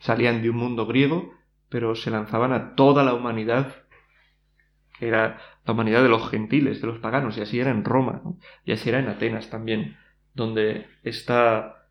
Salían 0.00 0.42
de 0.42 0.50
un 0.50 0.56
mundo 0.56 0.84
griego, 0.84 1.32
pero 1.70 1.94
se 1.94 2.10
lanzaban 2.10 2.52
a 2.52 2.74
toda 2.74 3.04
la 3.04 3.14
humanidad, 3.14 3.74
que 4.98 5.08
era 5.08 5.40
la 5.64 5.72
humanidad 5.72 6.02
de 6.02 6.10
los 6.10 6.28
gentiles, 6.28 6.82
de 6.82 6.88
los 6.88 6.98
paganos, 6.98 7.38
y 7.38 7.40
así 7.40 7.58
era 7.58 7.70
en 7.70 7.84
Roma, 7.84 8.20
y 8.66 8.72
así 8.72 8.90
era 8.90 8.98
en 8.98 9.08
Atenas 9.08 9.48
también, 9.48 9.96
donde 10.34 10.86
está, 11.04 11.88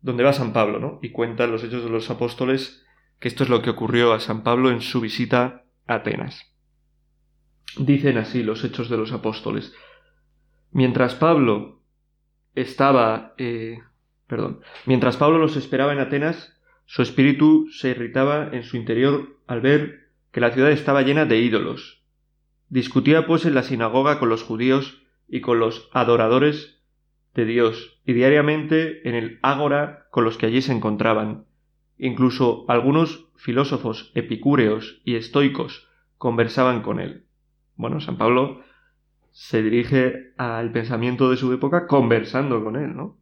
donde 0.00 0.24
va 0.24 0.32
San 0.32 0.52
Pablo, 0.52 0.80
¿no? 0.80 0.98
Y 1.02 1.10
cuenta 1.10 1.46
los 1.46 1.62
hechos 1.62 1.84
de 1.84 1.90
los 1.90 2.10
apóstoles 2.10 2.83
que 3.24 3.28
esto 3.28 3.44
es 3.44 3.48
lo 3.48 3.62
que 3.62 3.70
ocurrió 3.70 4.12
a 4.12 4.20
San 4.20 4.42
Pablo 4.42 4.70
en 4.70 4.82
su 4.82 5.00
visita 5.00 5.64
a 5.86 5.94
Atenas. 5.94 6.52
Dicen 7.78 8.18
así 8.18 8.42
los 8.42 8.62
hechos 8.64 8.90
de 8.90 8.98
los 8.98 9.12
apóstoles. 9.12 9.72
Mientras 10.72 11.14
Pablo 11.14 11.80
estaba, 12.54 13.32
eh, 13.38 13.78
perdón, 14.26 14.60
mientras 14.84 15.16
Pablo 15.16 15.38
los 15.38 15.56
esperaba 15.56 15.94
en 15.94 16.00
Atenas, 16.00 16.60
su 16.84 17.00
espíritu 17.00 17.66
se 17.70 17.88
irritaba 17.88 18.50
en 18.52 18.62
su 18.62 18.76
interior 18.76 19.38
al 19.46 19.62
ver 19.62 20.10
que 20.30 20.40
la 20.40 20.50
ciudad 20.50 20.70
estaba 20.70 21.00
llena 21.00 21.24
de 21.24 21.38
ídolos. 21.38 22.04
Discutía 22.68 23.26
pues 23.26 23.46
en 23.46 23.54
la 23.54 23.62
sinagoga 23.62 24.18
con 24.18 24.28
los 24.28 24.42
judíos 24.42 25.02
y 25.28 25.40
con 25.40 25.58
los 25.58 25.88
adoradores 25.94 26.82
de 27.34 27.46
Dios, 27.46 28.02
y 28.04 28.12
diariamente 28.12 29.08
en 29.08 29.14
el 29.14 29.38
ágora 29.40 30.08
con 30.10 30.24
los 30.24 30.36
que 30.36 30.44
allí 30.44 30.60
se 30.60 30.72
encontraban. 30.72 31.46
Incluso 31.98 32.64
algunos 32.68 33.28
filósofos 33.36 34.10
epicúreos 34.14 35.00
y 35.04 35.16
estoicos 35.16 35.88
conversaban 36.18 36.82
con 36.82 37.00
él. 37.00 37.26
Bueno, 37.76 38.00
San 38.00 38.16
Pablo 38.16 38.62
se 39.30 39.62
dirige 39.62 40.32
al 40.36 40.72
pensamiento 40.72 41.30
de 41.30 41.36
su 41.36 41.52
época 41.52 41.86
conversando 41.86 42.62
con 42.62 42.76
él, 42.76 42.96
¿no? 42.96 43.18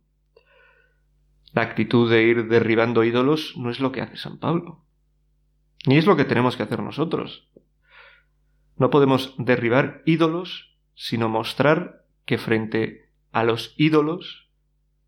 La 1.53 1.63
actitud 1.63 2.11
de 2.11 2.23
ir 2.23 2.49
derribando 2.49 3.05
ídolos 3.05 3.55
no 3.57 3.71
es 3.71 3.81
lo 3.81 3.93
que 3.93 4.01
hace 4.01 4.17
San 4.17 4.39
Pablo. 4.39 4.85
Ni 5.87 5.97
es 5.97 6.07
lo 6.07 6.17
que 6.17 6.25
tenemos 6.25 6.57
que 6.57 6.63
hacer 6.63 6.83
nosotros. 6.83 7.51
No 8.77 8.91
podemos 8.91 9.35
derribar 9.39 10.03
ídolos, 10.07 10.79
sino 10.95 11.29
mostrar 11.29 12.05
que 12.25 12.39
frente 12.39 13.11
a 13.33 13.45
los 13.45 13.75
ídolos, 13.77 14.51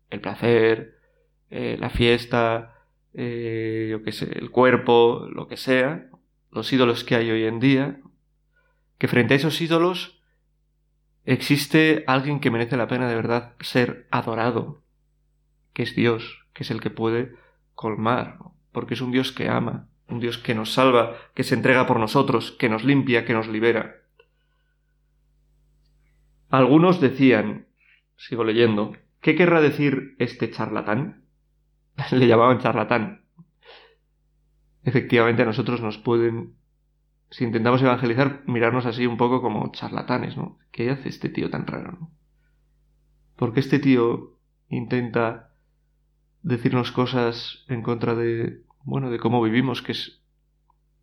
el 0.09 0.21
placer, 0.21 0.99
eh, 1.49 1.77
la 1.79 1.89
fiesta, 1.89 2.74
eh, 3.17 3.87
yo 3.89 4.03
qué 4.03 4.11
sé, 4.11 4.37
el 4.37 4.51
cuerpo, 4.51 5.27
lo 5.31 5.47
que 5.47 5.57
sea, 5.57 6.09
los 6.51 6.71
ídolos 6.71 7.03
que 7.03 7.15
hay 7.15 7.31
hoy 7.31 7.45
en 7.45 7.59
día, 7.59 8.01
que 8.97 9.07
frente 9.07 9.33
a 9.33 9.37
esos 9.37 9.59
ídolos 9.61 10.21
existe 11.25 12.03
alguien 12.07 12.39
que 12.39 12.51
merece 12.51 12.77
la 12.77 12.87
pena 12.87 13.07
de 13.07 13.15
verdad 13.15 13.55
ser 13.61 14.07
adorado, 14.11 14.81
que 15.73 15.83
es 15.83 15.95
Dios, 15.95 16.45
que 16.53 16.63
es 16.63 16.71
el 16.71 16.81
que 16.81 16.89
puede 16.89 17.35
colmar, 17.73 18.37
porque 18.71 18.93
es 18.93 19.01
un 19.01 19.11
Dios 19.11 19.31
que 19.31 19.49
ama, 19.49 19.87
un 20.07 20.19
Dios 20.19 20.37
que 20.37 20.55
nos 20.55 20.73
salva, 20.73 21.17
que 21.33 21.43
se 21.43 21.55
entrega 21.55 21.87
por 21.87 21.99
nosotros, 21.99 22.51
que 22.51 22.69
nos 22.69 22.83
limpia, 22.83 23.25
que 23.25 23.33
nos 23.33 23.47
libera. 23.47 24.01
Algunos 26.49 27.01
decían, 27.01 27.67
sigo 28.15 28.43
leyendo, 28.43 28.95
¿qué 29.21 29.35
querrá 29.35 29.61
decir 29.61 30.15
este 30.19 30.51
charlatán? 30.51 31.24
le 32.11 32.27
llamaban 32.27 32.59
charlatán. 32.59 33.25
Efectivamente 34.83 35.41
a 35.41 35.45
nosotros 35.45 35.81
nos 35.81 35.97
pueden, 35.97 36.55
si 37.29 37.43
intentamos 37.43 37.81
evangelizar, 37.81 38.43
mirarnos 38.45 38.85
así 38.85 39.07
un 39.07 39.17
poco 39.17 39.41
como 39.41 39.71
charlatanes, 39.71 40.37
¿no? 40.37 40.59
¿Qué 40.71 40.89
hace 40.89 41.09
este 41.09 41.29
tío 41.29 41.49
tan 41.49 41.65
raro, 41.65 41.93
no? 41.93 42.11
Porque 43.35 43.59
este 43.59 43.79
tío 43.79 44.37
intenta 44.69 45.51
decirnos 46.43 46.91
cosas 46.91 47.65
en 47.67 47.81
contra 47.81 48.13
de, 48.15 48.61
bueno, 48.83 49.09
de 49.09 49.19
cómo 49.19 49.41
vivimos, 49.41 49.81
que 49.81 49.93
es 49.93 50.21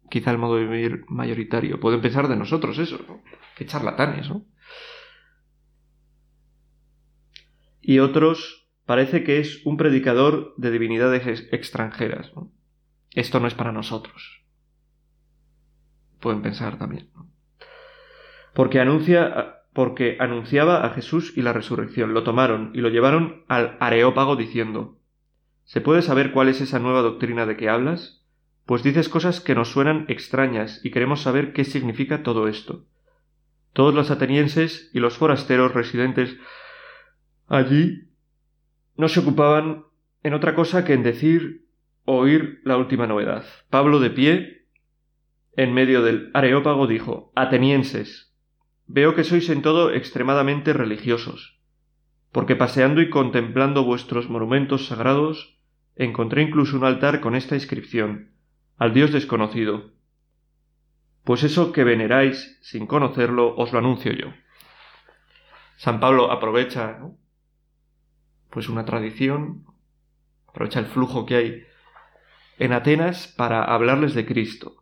quizá 0.09 0.31
el 0.31 0.39
modo 0.39 0.57
de 0.57 0.67
vivir 0.67 1.05
mayoritario. 1.09 1.81
Puede 1.81 1.97
empezar 1.97 2.29
de 2.29 2.37
nosotros 2.37 2.79
eso, 2.79 3.01
¿no? 3.09 3.23
Qué 3.57 3.67
charlatanes, 3.67 4.29
¿no? 4.29 4.45
Y 7.81 7.99
otros 7.99 8.62
parece 8.87 9.25
que 9.25 9.39
es 9.39 9.65
un 9.65 9.77
predicador 9.77 10.55
de 10.57 10.71
divinidades 10.71 11.49
extranjeras. 11.53 12.33
Esto 13.15 13.41
no 13.41 13.47
es 13.47 13.55
para 13.55 13.73
nosotros. 13.73 14.43
Pueden 16.21 16.43
pensar 16.43 16.79
también. 16.79 17.11
Porque, 18.55 18.81
anuncia, 18.81 19.63
porque 19.73 20.17
anunciaba 20.21 20.85
a 20.85 20.91
Jesús 20.91 21.33
y 21.37 21.43
la 21.43 21.53
resurrección. 21.53 22.15
Lo 22.15 22.23
tomaron 22.23 22.71
y 22.75 22.81
lo 22.81 22.89
llevaron 22.91 23.45
al 23.49 23.77
Areópago 23.81 24.37
diciendo 24.37 24.99
¿Se 25.65 25.81
puede 25.81 26.03
saber 26.03 26.33
cuál 26.33 26.49
es 26.49 26.61
esa 26.61 26.79
nueva 26.79 27.03
doctrina 27.03 27.47
de 27.47 27.57
que 27.57 27.69
hablas? 27.69 28.25
Pues 28.67 28.83
dices 28.83 29.09
cosas 29.09 29.41
que 29.41 29.55
nos 29.55 29.71
suenan 29.71 30.05
extrañas 30.09 30.85
y 30.85 30.91
queremos 30.91 31.23
saber 31.23 31.53
qué 31.53 31.65
significa 31.65 32.23
todo 32.23 32.49
esto. 32.49 32.85
Todos 33.73 33.95
los 33.95 34.11
atenienses 34.11 34.91
y 34.93 35.01
los 35.01 35.17
forasteros 35.17 35.73
residentes 35.73 36.37
allí 37.49 38.12
no 38.97 39.09
se 39.09 39.21
ocupaban 39.21 39.85
en 40.23 40.35
otra 40.35 40.55
cosa 40.55 40.85
que 40.85 40.93
en 40.93 41.03
decir 41.03 41.67
o 42.05 42.17
oír 42.17 42.61
la 42.65 42.77
última 42.77 43.07
novedad. 43.07 43.45
Pablo 43.71 44.01
de 44.01 44.11
pie, 44.11 44.67
en 45.57 45.73
medio 45.73 46.03
del 46.03 46.31
areópago, 46.35 46.87
dijo 46.87 47.33
Atenienses, 47.35 48.33
veo 48.87 49.15
que 49.15 49.25
sois 49.25 49.49
en 49.51 49.63
todo 49.63 49.93
extremadamente 49.93 50.73
religiosos, 50.73 51.59
porque 52.33 52.57
paseando 52.57 53.01
y 53.01 53.11
contemplando 53.11 53.85
vuestros 53.85 54.29
monumentos 54.29 54.87
sagrados, 54.87 55.59
encontré 55.97 56.43
incluso 56.43 56.77
un 56.77 56.85
altar 56.85 57.21
con 57.21 57.35
esta 57.35 57.55
inscripción 57.55 58.33
al 58.79 58.95
Dios 58.95 59.13
desconocido. 59.13 59.93
Pues 61.25 61.45
eso 61.45 61.73
que 61.73 61.85
veneráis 61.85 62.59
sin 62.63 62.87
conocerlo 62.87 63.55
os 63.57 63.73
lo 63.73 63.79
anuncio 63.79 64.13
yo. 64.13 64.33
San 65.77 66.01
Pablo 66.01 66.33
aprovecha 66.33 66.99
pues 68.53 68.69
una 68.69 68.85
tradición, 68.85 69.65
aprovecha 70.47 70.79
el 70.79 70.87
flujo 70.87 71.25
que 71.25 71.37
hay 71.37 71.65
en 72.59 72.73
Atenas 72.73 73.27
para 73.27 73.65
hablarles 73.65 74.15
de 74.15 74.27
Cristo. 74.27 74.77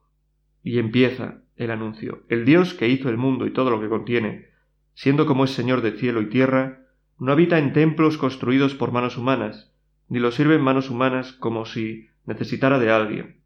Y 0.63 0.79
empieza 0.79 1.43
el 1.57 1.71
anuncio. 1.71 2.25
El 2.29 2.45
Dios 2.45 2.75
que 2.75 2.89
hizo 2.89 3.09
el 3.09 3.17
mundo 3.17 3.47
y 3.47 3.53
todo 3.53 3.71
lo 3.71 3.81
que 3.81 3.89
contiene, 3.89 4.49
siendo 4.95 5.25
como 5.25 5.45
es 5.45 5.53
Señor 5.53 5.83
de 5.83 5.93
cielo 5.93 6.21
y 6.21 6.29
tierra, 6.29 6.81
no 7.19 7.33
habita 7.33 7.59
en 7.59 7.73
templos 7.73 8.19
construidos 8.19 8.75
por 8.75 8.93
manos 8.93 9.17
humanas, 9.17 9.73
ni 10.09 10.19
lo 10.19 10.33
sirven 10.33 10.61
manos 10.61 10.91
humanas 10.91 11.33
como 11.33 11.65
si 11.65 12.09
necesitara 12.27 12.79
de 12.79 12.91
alguien. 12.91 13.41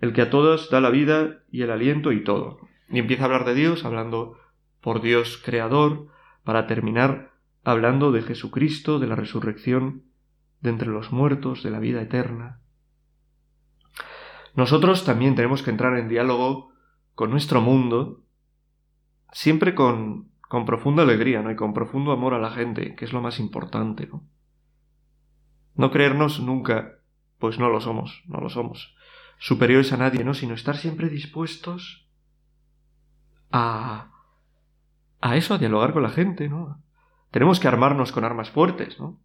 El 0.00 0.12
que 0.12 0.22
a 0.22 0.30
todos 0.30 0.70
da 0.70 0.80
la 0.80 0.90
vida 0.90 1.42
y 1.50 1.62
el 1.62 1.70
aliento 1.70 2.12
y 2.12 2.22
todo. 2.22 2.60
Y 2.88 3.00
empieza 3.00 3.24
a 3.24 3.26
hablar 3.26 3.44
de 3.44 3.54
Dios, 3.54 3.84
hablando 3.84 4.38
por 4.80 5.02
Dios 5.02 5.40
creador, 5.44 6.06
para 6.44 6.66
terminar 6.66 7.31
hablando 7.64 8.12
de 8.12 8.22
Jesucristo, 8.22 8.98
de 8.98 9.06
la 9.06 9.16
resurrección, 9.16 10.04
de 10.60 10.70
entre 10.70 10.88
los 10.88 11.12
muertos, 11.12 11.62
de 11.62 11.70
la 11.70 11.80
vida 11.80 12.02
eterna. 12.02 12.60
Nosotros 14.54 15.04
también 15.04 15.34
tenemos 15.34 15.62
que 15.62 15.70
entrar 15.70 15.96
en 15.96 16.08
diálogo 16.08 16.72
con 17.14 17.30
nuestro 17.30 17.60
mundo, 17.60 18.22
siempre 19.32 19.74
con, 19.74 20.30
con 20.40 20.66
profunda 20.66 21.02
alegría, 21.02 21.42
¿no? 21.42 21.50
Y 21.50 21.56
con 21.56 21.72
profundo 21.72 22.12
amor 22.12 22.34
a 22.34 22.38
la 22.38 22.50
gente, 22.50 22.94
que 22.94 23.04
es 23.04 23.12
lo 23.12 23.22
más 23.22 23.38
importante, 23.38 24.06
¿no? 24.06 24.24
No 25.74 25.90
creernos 25.90 26.40
nunca, 26.40 26.98
pues 27.38 27.58
no 27.58 27.70
lo 27.70 27.80
somos, 27.80 28.22
no 28.26 28.40
lo 28.40 28.50
somos, 28.50 28.94
superiores 29.38 29.92
a 29.92 29.96
nadie, 29.96 30.24
¿no? 30.24 30.34
Sino 30.34 30.54
estar 30.54 30.76
siempre 30.76 31.08
dispuestos 31.08 32.06
a, 33.50 34.10
a 35.20 35.36
eso, 35.36 35.54
a 35.54 35.58
dialogar 35.58 35.94
con 35.94 36.02
la 36.02 36.10
gente, 36.10 36.48
¿no? 36.48 36.82
Tenemos 37.32 37.58
que 37.58 37.66
armarnos 37.66 38.12
con 38.12 38.24
armas 38.24 38.50
fuertes, 38.50 39.00
¿no? 39.00 39.18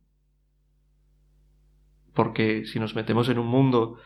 Porque 2.13 2.65
si 2.65 2.79
nos 2.79 2.95
metemos 2.95 3.29
en 3.29 3.37
un 3.37 3.47
mundo 3.47 3.99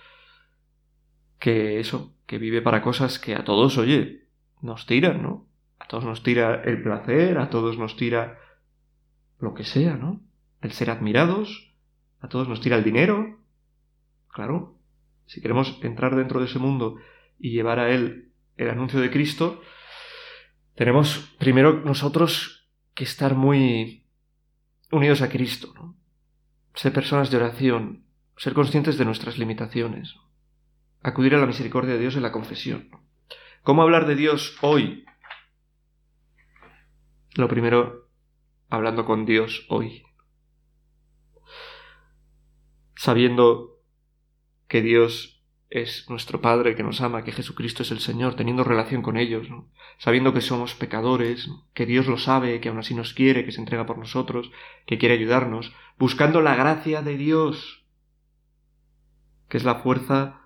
que 1.40 1.80
eso, 1.80 2.14
que 2.26 2.40
vive 2.40 2.62
para 2.62 2.82
cosas 2.82 3.20
que 3.20 3.36
a 3.36 3.44
todos, 3.44 3.78
oye, 3.78 4.26
nos 4.62 4.88
tiran, 4.88 5.22
¿no? 5.22 5.48
A 5.80 5.88
todos 5.88 6.04
nos 6.04 6.24
tira 6.24 6.64
el 6.64 6.82
placer, 6.82 7.38
a 7.38 7.50
todos 7.50 7.78
nos 7.78 7.96
tira 7.96 8.40
lo 9.40 9.54
que 9.54 9.64
sea, 9.64 9.96
¿no? 9.96 10.20
El 10.62 10.72
ser 10.72 10.90
admirados, 10.90 11.74
a 12.22 12.28
todos 12.28 12.48
nos 12.50 12.60
tira 12.60 12.78
el 12.78 12.84
dinero. 12.84 13.40
Claro, 14.30 14.78
si 15.28 15.42
queremos 15.42 15.80
entrar 15.84 16.16
dentro 16.16 16.40
de 16.40 16.48
ese 16.48 16.58
mundo 16.58 16.98
y 17.38 17.52
llevar 17.52 17.80
a 17.80 17.92
él 17.92 18.32
el 18.58 18.70
anuncio 18.70 19.00
de 19.00 19.12
Cristo, 19.12 19.62
tenemos 20.74 21.36
primero 21.38 21.74
nosotros 21.86 22.61
que 22.94 23.04
estar 23.04 23.36
muy 23.36 24.06
unidos 24.92 25.22
a 25.22 25.30
Cristo, 25.30 25.74
¿no? 25.76 25.96
ser 26.74 26.94
personas 26.94 27.30
de 27.32 27.38
oración, 27.38 28.06
ser 28.38 28.54
conscientes 28.54 28.98
de 28.98 29.06
nuestras 29.06 29.38
limitaciones, 29.38 30.16
acudir 31.02 31.36
a 31.36 31.40
la 31.40 31.46
misericordia 31.46 31.94
de 31.94 32.00
Dios 32.00 32.16
en 32.16 32.24
la 32.24 32.32
confesión. 32.32 32.90
¿Cómo 33.64 33.82
hablar 33.82 34.08
de 34.08 34.16
Dios 34.16 34.58
hoy? 34.62 35.06
Lo 37.36 37.48
primero, 37.48 38.10
hablando 38.70 39.06
con 39.06 39.26
Dios 39.26 39.66
hoy. 39.70 40.04
Sabiendo 42.96 43.80
que 44.68 44.82
Dios 44.82 45.41
es 45.72 46.10
nuestro 46.10 46.42
Padre, 46.42 46.76
que 46.76 46.84
nos 46.84 47.00
ama, 47.00 47.24
que 47.24 47.32
Jesucristo 47.32 47.84
es 47.84 47.92
el 47.92 48.00
Señor, 48.00 48.36
teniendo 48.36 48.66
relación 48.66 49.02
con 49.02 49.16
ellos, 49.16 49.48
sabiendo 49.98 50.34
que 50.34 50.42
somos 50.42 50.76
pecadores, 50.76 51.50
que 51.74 51.86
Dios 51.86 52.08
lo 52.08 52.18
sabe, 52.18 52.60
que 52.60 52.68
aún 52.68 52.80
así 52.80 52.94
nos 52.94 53.14
quiere, 53.14 53.46
que 53.46 53.54
se 53.54 53.62
entrega 53.62 53.86
por 53.86 53.98
nosotros, 53.98 54.52
que 54.86 54.98
quiere 54.98 55.16
ayudarnos, 55.16 55.74
buscando 55.98 56.42
la 56.42 56.56
gracia 56.56 57.02
de 57.02 57.16
Dios, 57.16 57.86
que 59.48 59.56
es 59.56 59.64
la 59.64 59.76
fuerza 59.76 60.42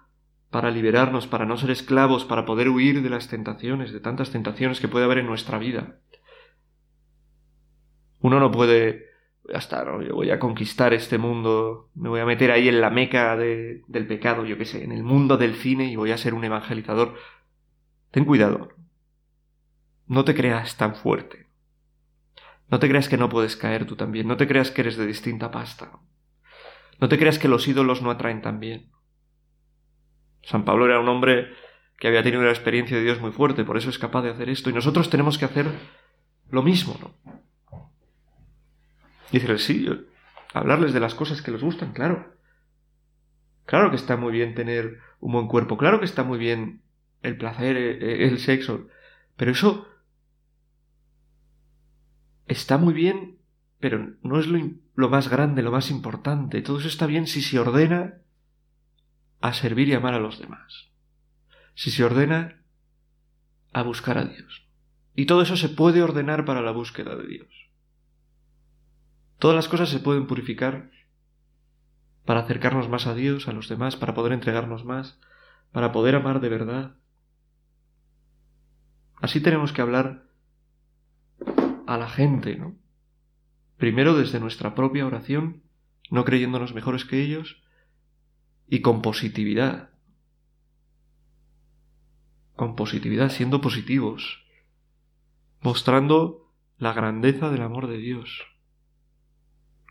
para 0.52 0.70
liberarnos, 0.70 1.26
para 1.26 1.48
no 1.48 1.58
ser 1.58 1.72
esclavos, 1.72 2.24
para 2.24 2.46
poder 2.46 2.70
huir 2.70 3.02
de 3.02 3.10
las 3.10 3.28
tentaciones, 3.28 3.92
de 3.92 4.02
tantas 4.02 4.30
tentaciones 4.30 4.80
que 4.80 4.88
puede 4.88 5.06
haber 5.06 5.18
en 5.18 5.26
nuestra 5.26 5.58
vida. 5.58 6.02
Uno 8.20 8.40
no 8.40 8.52
puede, 8.52 9.08
hasta 9.54 9.84
¿no? 9.84 10.02
yo 10.02 10.16
voy 10.16 10.32
a 10.32 10.40
conquistar 10.40 10.94
este 10.94 11.18
mundo, 11.18 11.90
me 11.96 12.10
voy 12.10 12.20
a 12.20 12.26
meter 12.26 12.52
ahí 12.52 12.68
en 12.68 12.82
la 12.82 12.90
meca 12.90 13.36
del 13.38 14.08
pecado, 14.08 14.46
yo 14.46 14.58
qué 14.58 14.66
sé, 14.66 14.84
en 14.84 14.92
el 14.92 15.04
mundo 15.04 15.38
del 15.38 15.56
cine 15.56 15.86
y 15.86 15.96
voy 15.96 16.12
a 16.12 16.18
ser 16.18 16.34
un 16.34 16.44
evangelizador. 16.44 17.16
Ten 18.12 18.26
cuidado. 18.26 18.70
No 20.08 20.24
te 20.24 20.36
creas 20.36 20.78
tan 20.78 20.96
fuerte. 20.96 21.48
No 22.70 22.80
te 22.80 22.90
creas 22.90 23.10
que 23.10 23.18
no 23.18 23.30
puedes 23.30 23.56
caer 23.56 23.86
tú 23.86 23.96
también. 23.96 24.28
No 24.28 24.38
te 24.38 24.48
creas 24.48 24.72
que 24.72 24.82
eres 24.82 24.98
de 24.98 25.06
distinta 25.06 25.52
pasta. 25.52 26.00
No 27.00 27.10
te 27.10 27.18
creas 27.18 27.40
que 27.40 27.48
los 27.48 27.68
ídolos 27.68 28.02
no 28.02 28.10
atraen 28.10 28.42
tan 28.42 28.60
bien. 28.60 28.90
San 30.44 30.64
Pablo 30.64 30.86
era 30.86 31.00
un 31.00 31.10
hombre 31.10 31.50
que 31.98 32.08
había 32.08 32.24
tenido 32.24 32.42
una 32.42 32.52
experiencia 32.52 32.98
de 32.98 33.04
Dios 33.04 33.20
muy 33.20 33.32
fuerte, 33.32 33.64
por 33.64 33.78
eso 33.78 33.90
es 33.90 34.00
capaz 34.00 34.22
de 34.22 34.30
hacer 34.30 34.50
esto. 34.50 34.70
Y 34.70 34.74
nosotros 34.74 35.10
tenemos 35.10 35.38
que 35.38 35.46
hacer 35.46 35.68
lo 36.50 36.64
mismo, 36.64 36.98
¿no? 37.02 37.42
Dice, 39.32 39.58
sí, 39.58 39.88
hablarles 40.54 40.94
de 40.94 41.00
las 41.00 41.16
cosas 41.16 41.42
que 41.42 41.52
les 41.52 41.62
gustan, 41.62 41.94
claro. 41.94 42.34
Claro 43.66 43.90
que 43.90 43.96
está 43.96 44.16
muy 44.16 44.32
bien 44.32 44.54
tener 44.54 45.00
un 45.20 45.34
buen 45.34 45.48
cuerpo, 45.48 45.78
claro 45.78 46.00
que 46.00 46.06
está 46.06 46.24
muy 46.24 46.38
bien 46.38 46.82
el 47.24 47.38
placer, 47.38 47.76
eh, 47.78 47.98
eh, 48.00 48.28
el 48.28 48.40
sexo, 48.40 48.88
pero 49.36 49.52
eso 49.52 49.88
está 52.48 52.78
muy 52.78 52.94
bien, 52.94 53.40
pero 53.80 54.14
no 54.22 54.40
es 54.40 54.48
lo, 54.48 54.60
lo 54.96 55.10
más 55.10 55.30
grande, 55.30 55.64
lo 55.64 55.72
más 55.72 55.90
importante. 55.90 56.62
Todo 56.62 56.80
eso 56.80 56.88
está 56.88 57.08
bien 57.08 57.28
si 57.28 57.42
se 57.42 57.60
ordena 57.60 58.20
a 59.42 59.54
servir 59.54 59.90
y 59.90 59.94
amar 59.94 60.14
a 60.14 60.20
los 60.20 60.40
demás. 60.40 60.92
Si 61.74 61.92
se 61.92 62.04
ordena 62.04 62.62
a 63.74 63.82
buscar 63.82 64.18
a 64.18 64.26
Dios. 64.26 64.68
Y 65.16 65.26
todo 65.26 65.42
eso 65.42 65.58
se 65.58 65.70
puede 65.70 66.02
ordenar 66.02 66.46
para 66.46 66.62
la 66.62 66.72
búsqueda 66.72 67.16
de 67.16 67.28
Dios. 67.28 67.65
Todas 69.40 69.56
las 69.56 69.68
cosas 69.68 69.90
se 69.90 70.00
pueden 70.00 70.28
purificar 70.28 70.92
para 72.26 72.42
acercarnos 72.42 72.90
más 72.90 73.08
a 73.08 73.14
Dios, 73.14 73.48
a 73.48 73.54
los 73.54 73.70
demás, 73.70 73.96
para 73.96 74.14
poder 74.14 74.34
entregarnos 74.34 74.86
más, 74.86 75.20
para 75.72 75.92
poder 75.92 76.16
amar 76.16 76.40
de 76.40 76.50
verdad. 76.50 76.96
Así 79.16 79.42
tenemos 79.42 79.74
que 79.74 79.82
hablar 79.82 80.26
a 81.88 81.98
la 81.98 82.10
gente, 82.10 82.56
¿no? 82.56 82.76
Primero 83.78 84.16
desde 84.16 84.40
nuestra 84.40 84.74
propia 84.74 85.06
oración, 85.06 85.64
no 86.10 86.26
creyéndonos 86.26 86.74
mejores 86.74 87.06
que 87.06 87.22
ellos, 87.22 87.62
y 88.68 88.82
con 88.82 89.02
positividad. 89.02 89.90
Con 92.56 92.76
positividad, 92.76 93.30
siendo 93.30 93.62
positivos, 93.62 94.46
mostrando 95.62 96.52
la 96.78 96.94
grandeza 96.94 97.50
del 97.50 97.62
amor 97.62 97.88
de 97.88 97.98
Dios. 97.98 98.55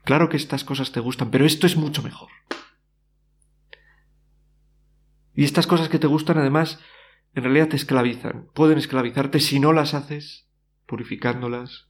Claro 0.04 0.28
que 0.28 0.36
estas 0.36 0.64
cosas 0.64 0.92
te 0.92 1.00
gustan, 1.00 1.30
pero 1.30 1.44
esto 1.44 1.66
es 1.66 1.76
mucho 1.76 2.02
mejor. 2.02 2.30
Y 5.34 5.44
estas 5.44 5.66
cosas 5.66 5.88
que 5.88 5.98
te 5.98 6.06
gustan 6.06 6.38
además 6.38 6.78
en 7.34 7.42
realidad 7.42 7.68
te 7.68 7.76
esclavizan, 7.76 8.46
pueden 8.54 8.78
esclavizarte 8.78 9.40
si 9.40 9.58
no 9.58 9.72
las 9.72 9.94
haces 9.94 10.48
purificándolas 10.86 11.88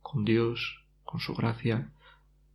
con 0.00 0.24
Dios, 0.24 0.84
con 1.02 1.18
su 1.18 1.34
gracia, 1.34 1.90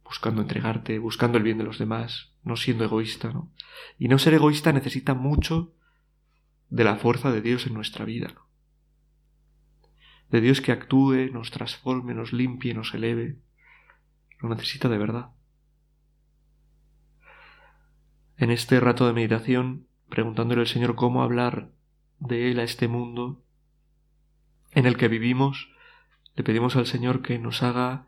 buscando 0.04 0.42
entregarte, 0.42 0.98
buscando 1.00 1.38
el 1.38 1.44
bien 1.44 1.58
de 1.58 1.66
los 1.66 1.78
demás, 1.78 2.34
no 2.44 2.56
siendo 2.56 2.86
egoísta, 2.86 3.34
¿no? 3.34 3.52
Y 4.00 4.08
no 4.08 4.18
ser 4.18 4.34
egoísta 4.34 4.72
necesita 4.72 5.14
mucho 5.14 5.74
de 6.70 6.86
la 6.86 6.96
fuerza 6.96 7.32
de 7.32 7.42
Dios 7.42 7.68
en 7.68 7.74
nuestra 7.74 8.06
vida, 8.06 8.30
¿no? 8.34 8.48
De 10.30 10.40
Dios 10.40 10.62
que 10.62 10.72
actúe, 10.72 11.30
nos 11.32 11.52
transforme, 11.52 12.14
nos 12.14 12.32
limpie, 12.32 12.74
nos 12.74 12.94
eleve. 12.94 13.40
Lo 14.40 14.50
necesita 14.50 14.90
de 14.90 14.98
verdad. 14.98 15.30
En 18.38 18.52
este 18.52 18.80
rato 18.80 19.08
de 19.08 19.14
meditación, 19.14 19.88
preguntándole 20.10 20.62
al 20.62 20.68
Señor 20.68 20.96
cómo 20.96 21.24
hablar 21.24 21.72
de 22.20 22.52
Él 22.52 22.60
a 22.60 22.64
este 22.64 22.88
mundo 22.88 23.42
en 24.72 24.86
el 24.86 24.98
que 24.98 25.08
vivimos, 25.08 25.70
le 26.36 26.44
pedimos 26.44 26.76
al 26.76 26.86
Señor 26.86 27.22
que 27.22 27.40
nos 27.40 27.64
haga 27.64 28.08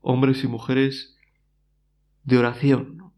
hombres 0.00 0.42
y 0.42 0.48
mujeres 0.48 1.16
de 2.24 2.38
oración. 2.38 3.12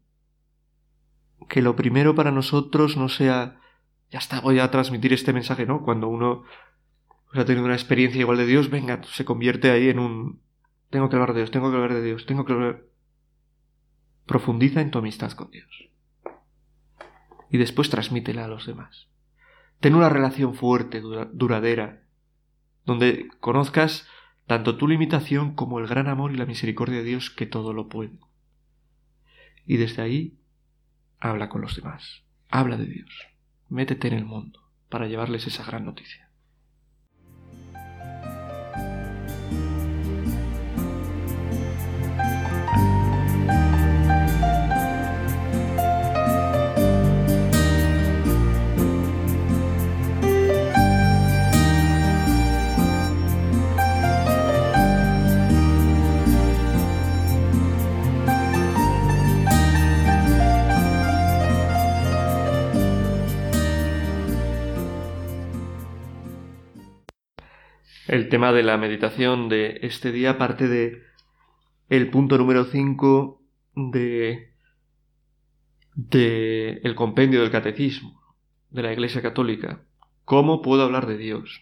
Que 1.49 1.61
lo 1.63 1.75
primero 1.75 2.13
para 2.13 2.31
nosotros 2.31 2.95
no 2.95 3.09
sea, 3.09 3.59
ya 4.11 4.19
está, 4.19 4.39
voy 4.39 4.59
a 4.59 4.69
transmitir 4.69 5.13
este 5.13 5.33
mensaje, 5.33 5.65
¿no? 5.65 5.83
Cuando 5.83 6.07
uno 6.07 6.43
ha 7.33 7.45
tenido 7.45 7.65
una 7.65 7.73
experiencia 7.73 8.21
igual 8.21 8.37
de 8.37 8.45
Dios, 8.45 8.69
venga, 8.69 9.01
se 9.03 9.25
convierte 9.25 9.71
ahí 9.71 9.89
en 9.89 9.99
un... 9.99 10.41
Tengo 10.89 11.09
que 11.09 11.15
hablar 11.15 11.33
de 11.33 11.41
Dios, 11.41 11.51
tengo 11.51 11.69
que 11.69 11.75
hablar 11.77 11.93
de 11.93 12.03
Dios, 12.03 12.25
tengo 12.25 12.45
que 12.45 12.53
hablar... 12.53 12.83
Profundiza 14.25 14.81
en 14.81 14.91
tu 14.91 14.99
amistad 14.99 15.31
con 15.31 15.49
Dios. 15.51 15.89
Y 17.49 17.57
después 17.57 17.89
transmítela 17.89 18.45
a 18.45 18.47
los 18.47 18.67
demás. 18.67 19.07
Ten 19.79 19.95
una 19.95 20.09
relación 20.09 20.53
fuerte, 20.53 21.01
duradera, 21.01 22.03
donde 22.85 23.29
conozcas 23.39 24.07
tanto 24.45 24.77
tu 24.77 24.87
limitación 24.87 25.55
como 25.55 25.79
el 25.79 25.87
gran 25.87 26.07
amor 26.07 26.31
y 26.31 26.37
la 26.37 26.45
misericordia 26.45 26.97
de 26.97 27.03
Dios 27.03 27.29
que 27.29 27.45
todo 27.45 27.71
lo 27.73 27.87
puede. 27.87 28.19
Y 29.65 29.77
desde 29.77 30.01
ahí, 30.01 30.39
habla 31.19 31.49
con 31.49 31.61
los 31.61 31.75
demás, 31.75 32.23
habla 32.49 32.77
de 32.77 32.85
Dios, 32.85 33.27
métete 33.67 34.07
en 34.07 34.15
el 34.15 34.25
mundo 34.25 34.71
para 34.89 35.07
llevarles 35.07 35.45
esa 35.45 35.63
gran 35.63 35.85
noticia. 35.85 36.28
El 68.09 68.27
tema 68.27 68.51
de 68.51 68.63
la 68.63 68.75
meditación 68.75 69.49
de 69.49 69.81
este 69.83 70.11
día 70.11 70.39
parte 70.39 70.67
de 70.67 71.03
el 71.89 72.09
punto 72.09 72.39
número 72.39 72.65
5 72.65 73.39
de, 73.75 74.51
de 75.93 76.81
el 76.83 76.95
compendio 76.95 77.41
del 77.41 77.51
catecismo 77.51 78.19
de 78.71 78.81
la 78.81 78.93
Iglesia 78.93 79.21
Católica. 79.21 79.83
¿Cómo 80.25 80.63
puedo 80.63 80.81
hablar 80.81 81.05
de 81.05 81.17
Dios? 81.17 81.61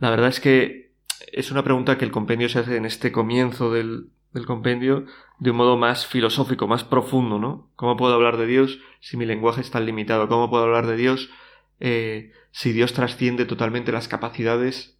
La 0.00 0.10
verdad 0.10 0.30
es 0.30 0.40
que 0.40 0.94
es 1.30 1.52
una 1.52 1.62
pregunta 1.62 1.96
que 1.96 2.04
el 2.04 2.10
compendio 2.10 2.48
se 2.48 2.58
hace 2.58 2.76
en 2.76 2.84
este 2.84 3.12
comienzo 3.12 3.72
del, 3.72 4.10
del 4.32 4.46
compendio 4.46 5.06
de 5.38 5.52
un 5.52 5.58
modo 5.58 5.76
más 5.76 6.08
filosófico, 6.08 6.66
más 6.66 6.82
profundo, 6.82 7.38
¿no? 7.38 7.70
¿Cómo 7.76 7.96
puedo 7.96 8.14
hablar 8.14 8.36
de 8.36 8.46
Dios 8.46 8.80
si 8.98 9.16
mi 9.16 9.26
lenguaje 9.26 9.60
es 9.60 9.70
tan 9.70 9.86
limitado? 9.86 10.26
¿Cómo 10.26 10.50
puedo 10.50 10.64
hablar 10.64 10.88
de 10.88 10.96
Dios 10.96 11.30
eh, 11.78 12.32
si 12.50 12.72
Dios 12.72 12.94
trasciende 12.94 13.44
totalmente 13.44 13.92
las 13.92 14.08
capacidades 14.08 14.99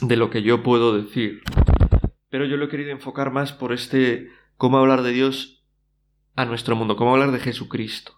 de 0.00 0.16
lo 0.16 0.30
que 0.30 0.42
yo 0.42 0.62
puedo 0.62 1.00
decir? 1.00 1.42
Pero 2.30 2.44
yo 2.44 2.56
lo 2.56 2.66
he 2.66 2.68
querido 2.68 2.90
enfocar 2.90 3.30
más 3.30 3.52
por 3.52 3.72
este 3.72 4.28
cómo 4.56 4.78
hablar 4.78 5.02
de 5.02 5.12
Dios 5.12 5.64
a 6.36 6.44
nuestro 6.44 6.76
mundo, 6.76 6.96
cómo 6.96 7.12
hablar 7.12 7.32
de 7.32 7.40
Jesucristo. 7.40 8.12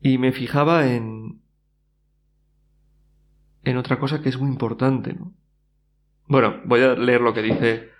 Y 0.00 0.18
me 0.18 0.32
fijaba 0.32 0.86
en, 0.86 1.40
en 3.64 3.76
otra 3.76 3.98
cosa 3.98 4.22
que 4.22 4.28
es 4.28 4.38
muy 4.38 4.48
importante, 4.48 5.14
¿no? 5.14 5.34
Bueno, 6.26 6.60
voy 6.64 6.82
a 6.82 6.94
leer 6.94 7.22
lo 7.22 7.32
que 7.32 7.42
dice 7.42 7.90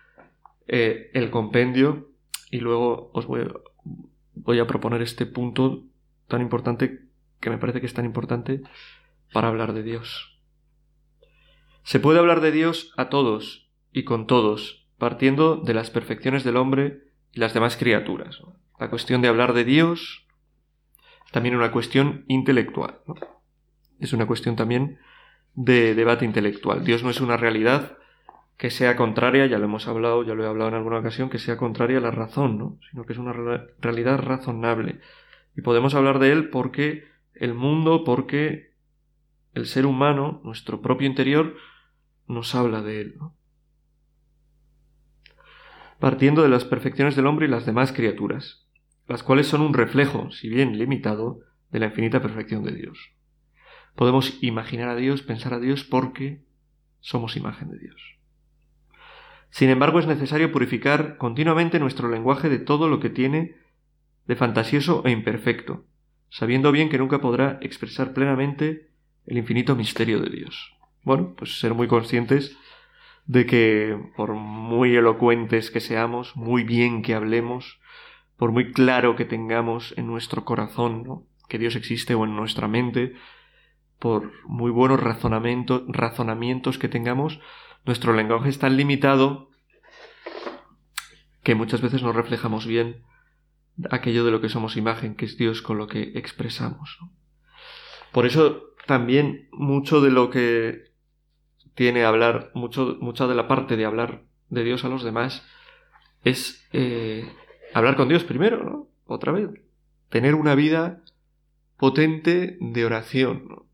eh, 0.66 1.10
el 1.14 1.30
compendio 1.30 2.10
y 2.50 2.60
luego 2.60 3.10
os 3.14 3.26
voy 3.26 3.48
voy 4.34 4.58
a 4.60 4.66
proponer 4.66 5.02
este 5.02 5.26
punto 5.26 5.84
tan 6.26 6.42
importante 6.42 7.00
que 7.40 7.50
me 7.50 7.58
parece 7.58 7.80
que 7.80 7.86
es 7.86 7.94
tan 7.94 8.04
importante 8.04 8.62
para 9.32 9.48
hablar 9.48 9.72
de 9.72 9.82
Dios. 9.82 10.38
Se 11.82 12.00
puede 12.00 12.18
hablar 12.18 12.40
de 12.40 12.52
Dios 12.52 12.92
a 12.96 13.08
todos 13.08 13.70
y 13.92 14.04
con 14.04 14.26
todos, 14.26 14.86
partiendo 14.98 15.56
de 15.56 15.74
las 15.74 15.90
perfecciones 15.90 16.44
del 16.44 16.56
hombre 16.56 17.04
y 17.32 17.40
las 17.40 17.54
demás 17.54 17.76
criaturas. 17.76 18.40
La 18.78 18.90
cuestión 18.90 19.22
de 19.22 19.28
hablar 19.28 19.54
de 19.54 19.64
Dios 19.64 20.26
es 21.26 21.32
también 21.32 21.56
una 21.56 21.72
cuestión 21.72 22.24
intelectual. 22.28 23.00
Es 24.00 24.12
una 24.12 24.26
cuestión 24.26 24.54
también 24.56 24.98
de 25.54 25.94
debate 25.94 26.24
intelectual. 26.24 26.84
Dios 26.84 27.02
no 27.02 27.10
es 27.10 27.20
una 27.20 27.36
realidad 27.36 27.98
que 28.56 28.70
sea 28.70 28.96
contraria, 28.96 29.46
ya 29.46 29.58
lo 29.58 29.64
hemos 29.64 29.86
hablado, 29.88 30.24
ya 30.24 30.34
lo 30.34 30.44
he 30.44 30.48
hablado 30.48 30.68
en 30.68 30.76
alguna 30.76 30.98
ocasión, 30.98 31.30
que 31.30 31.38
sea 31.38 31.56
contraria 31.56 31.98
a 31.98 32.00
la 32.00 32.10
razón, 32.10 32.58
¿no? 32.58 32.78
sino 32.90 33.04
que 33.04 33.12
es 33.12 33.18
una 33.18 33.32
realidad 33.80 34.18
razonable. 34.18 35.00
Y 35.56 35.62
podemos 35.62 35.94
hablar 35.94 36.18
de 36.18 36.32
él 36.32 36.50
porque 36.50 37.04
el 37.34 37.54
mundo, 37.54 38.04
porque 38.04 38.67
el 39.58 39.66
ser 39.66 39.86
humano, 39.86 40.40
nuestro 40.44 40.80
propio 40.80 41.06
interior, 41.06 41.56
nos 42.26 42.54
habla 42.54 42.82
de 42.82 43.00
él. 43.00 43.18
Partiendo 45.98 46.42
de 46.42 46.48
las 46.48 46.64
perfecciones 46.64 47.16
del 47.16 47.26
hombre 47.26 47.46
y 47.46 47.50
las 47.50 47.66
demás 47.66 47.92
criaturas, 47.92 48.66
las 49.06 49.22
cuales 49.22 49.46
son 49.46 49.62
un 49.62 49.74
reflejo, 49.74 50.30
si 50.30 50.48
bien 50.48 50.78
limitado, 50.78 51.40
de 51.70 51.80
la 51.80 51.86
infinita 51.86 52.22
perfección 52.22 52.62
de 52.62 52.72
Dios. 52.72 52.98
Podemos 53.94 54.42
imaginar 54.42 54.88
a 54.88 54.96
Dios, 54.96 55.22
pensar 55.22 55.54
a 55.54 55.58
Dios 55.58 55.84
porque 55.84 56.44
somos 57.00 57.36
imagen 57.36 57.70
de 57.70 57.78
Dios. 57.78 58.18
Sin 59.50 59.70
embargo, 59.70 59.98
es 59.98 60.06
necesario 60.06 60.52
purificar 60.52 61.16
continuamente 61.16 61.80
nuestro 61.80 62.08
lenguaje 62.08 62.48
de 62.48 62.58
todo 62.58 62.88
lo 62.88 63.00
que 63.00 63.10
tiene 63.10 63.56
de 64.26 64.36
fantasioso 64.36 65.02
e 65.06 65.10
imperfecto, 65.10 65.86
sabiendo 66.28 66.70
bien 66.70 66.90
que 66.90 66.98
nunca 66.98 67.20
podrá 67.20 67.58
expresar 67.62 68.12
plenamente 68.12 68.87
el 69.28 69.38
infinito 69.38 69.76
misterio 69.76 70.20
de 70.20 70.30
Dios. 70.30 70.74
Bueno, 71.04 71.34
pues 71.36 71.60
ser 71.60 71.74
muy 71.74 71.86
conscientes 71.86 72.56
de 73.26 73.44
que 73.46 73.98
por 74.16 74.32
muy 74.32 74.96
elocuentes 74.96 75.70
que 75.70 75.80
seamos, 75.80 76.34
muy 76.34 76.64
bien 76.64 77.02
que 77.02 77.14
hablemos, 77.14 77.78
por 78.36 78.52
muy 78.52 78.72
claro 78.72 79.16
que 79.16 79.26
tengamos 79.26 79.94
en 79.98 80.06
nuestro 80.06 80.44
corazón 80.44 81.24
que 81.48 81.58
Dios 81.58 81.76
existe 81.76 82.14
o 82.14 82.24
en 82.24 82.36
nuestra 82.36 82.68
mente, 82.68 83.14
por 83.98 84.32
muy 84.46 84.70
buenos 84.70 85.00
razonamientos, 85.00 85.82
razonamientos 85.88 86.78
que 86.78 86.88
tengamos, 86.88 87.40
nuestro 87.84 88.14
lenguaje 88.14 88.48
es 88.48 88.58
tan 88.58 88.76
limitado 88.76 89.50
que 91.42 91.54
muchas 91.54 91.82
veces 91.82 92.02
no 92.02 92.12
reflejamos 92.12 92.66
bien 92.66 93.02
aquello 93.90 94.24
de 94.24 94.30
lo 94.30 94.40
que 94.40 94.48
somos 94.48 94.76
imagen, 94.76 95.14
que 95.14 95.26
es 95.26 95.36
Dios 95.36 95.60
con 95.60 95.76
lo 95.76 95.86
que 95.86 96.12
expresamos. 96.14 96.98
Por 98.12 98.24
eso 98.24 98.67
también 98.88 99.48
mucho 99.52 100.00
de 100.00 100.10
lo 100.10 100.30
que 100.30 100.90
tiene 101.74 102.06
hablar, 102.06 102.50
mucho, 102.54 102.96
mucha 103.02 103.26
de 103.26 103.34
la 103.34 103.46
parte 103.46 103.76
de 103.76 103.84
hablar 103.84 104.24
de 104.48 104.64
Dios 104.64 104.82
a 104.82 104.88
los 104.88 105.04
demás 105.04 105.46
es 106.24 106.66
eh, 106.72 107.30
hablar 107.74 107.96
con 107.96 108.08
Dios 108.08 108.24
primero, 108.24 108.64
¿no? 108.64 108.88
Otra 109.04 109.30
vez. 109.30 109.50
Tener 110.08 110.34
una 110.34 110.54
vida 110.54 111.02
potente 111.76 112.56
de 112.60 112.84
oración, 112.86 113.44
¿no? 113.48 113.66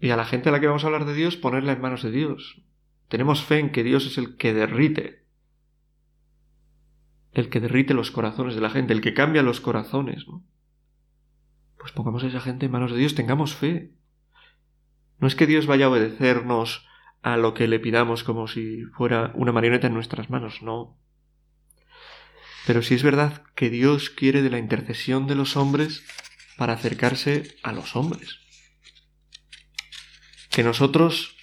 Y 0.00 0.10
a 0.10 0.16
la 0.16 0.24
gente 0.24 0.48
a 0.48 0.52
la 0.52 0.58
que 0.58 0.66
vamos 0.66 0.82
a 0.82 0.88
hablar 0.88 1.04
de 1.04 1.14
Dios, 1.14 1.36
ponerla 1.36 1.72
en 1.72 1.80
manos 1.80 2.02
de 2.02 2.10
Dios. 2.10 2.60
Tenemos 3.06 3.44
fe 3.44 3.60
en 3.60 3.70
que 3.70 3.84
Dios 3.84 4.04
es 4.04 4.18
el 4.18 4.36
que 4.36 4.52
derrite. 4.52 5.22
El 7.32 7.50
que 7.50 7.60
derrite 7.60 7.94
los 7.94 8.10
corazones 8.10 8.56
de 8.56 8.62
la 8.62 8.70
gente, 8.70 8.94
el 8.94 9.00
que 9.00 9.14
cambia 9.14 9.44
los 9.44 9.60
corazones, 9.60 10.26
¿no? 10.26 10.42
Pues 11.82 11.92
pongamos 11.92 12.24
a 12.24 12.28
esa 12.28 12.40
gente 12.40 12.64
en 12.66 12.72
manos 12.72 12.92
de 12.92 12.98
Dios, 12.98 13.14
tengamos 13.14 13.54
fe. 13.54 13.92
No 15.18 15.28
es 15.28 15.34
que 15.34 15.46
Dios 15.46 15.66
vaya 15.66 15.84
a 15.86 15.90
obedecernos 15.90 16.86
a 17.20 17.36
lo 17.36 17.52
que 17.52 17.68
le 17.68 17.78
pidamos 17.78 18.24
como 18.24 18.48
si 18.48 18.84
fuera 18.96 19.32
una 19.34 19.52
marioneta 19.52 19.88
en 19.88 19.94
nuestras 19.94 20.30
manos, 20.30 20.62
no. 20.62 20.96
Pero 22.66 22.80
sí 22.80 22.94
es 22.94 23.02
verdad 23.02 23.42
que 23.54 23.68
Dios 23.68 24.08
quiere 24.08 24.40
de 24.40 24.48
la 24.48 24.58
intercesión 24.58 25.26
de 25.26 25.34
los 25.34 25.58
hombres 25.58 26.02
para 26.56 26.72
acercarse 26.72 27.56
a 27.62 27.72
los 27.72 27.94
hombres 27.94 28.42
que 30.52 30.62
nosotros, 30.62 31.34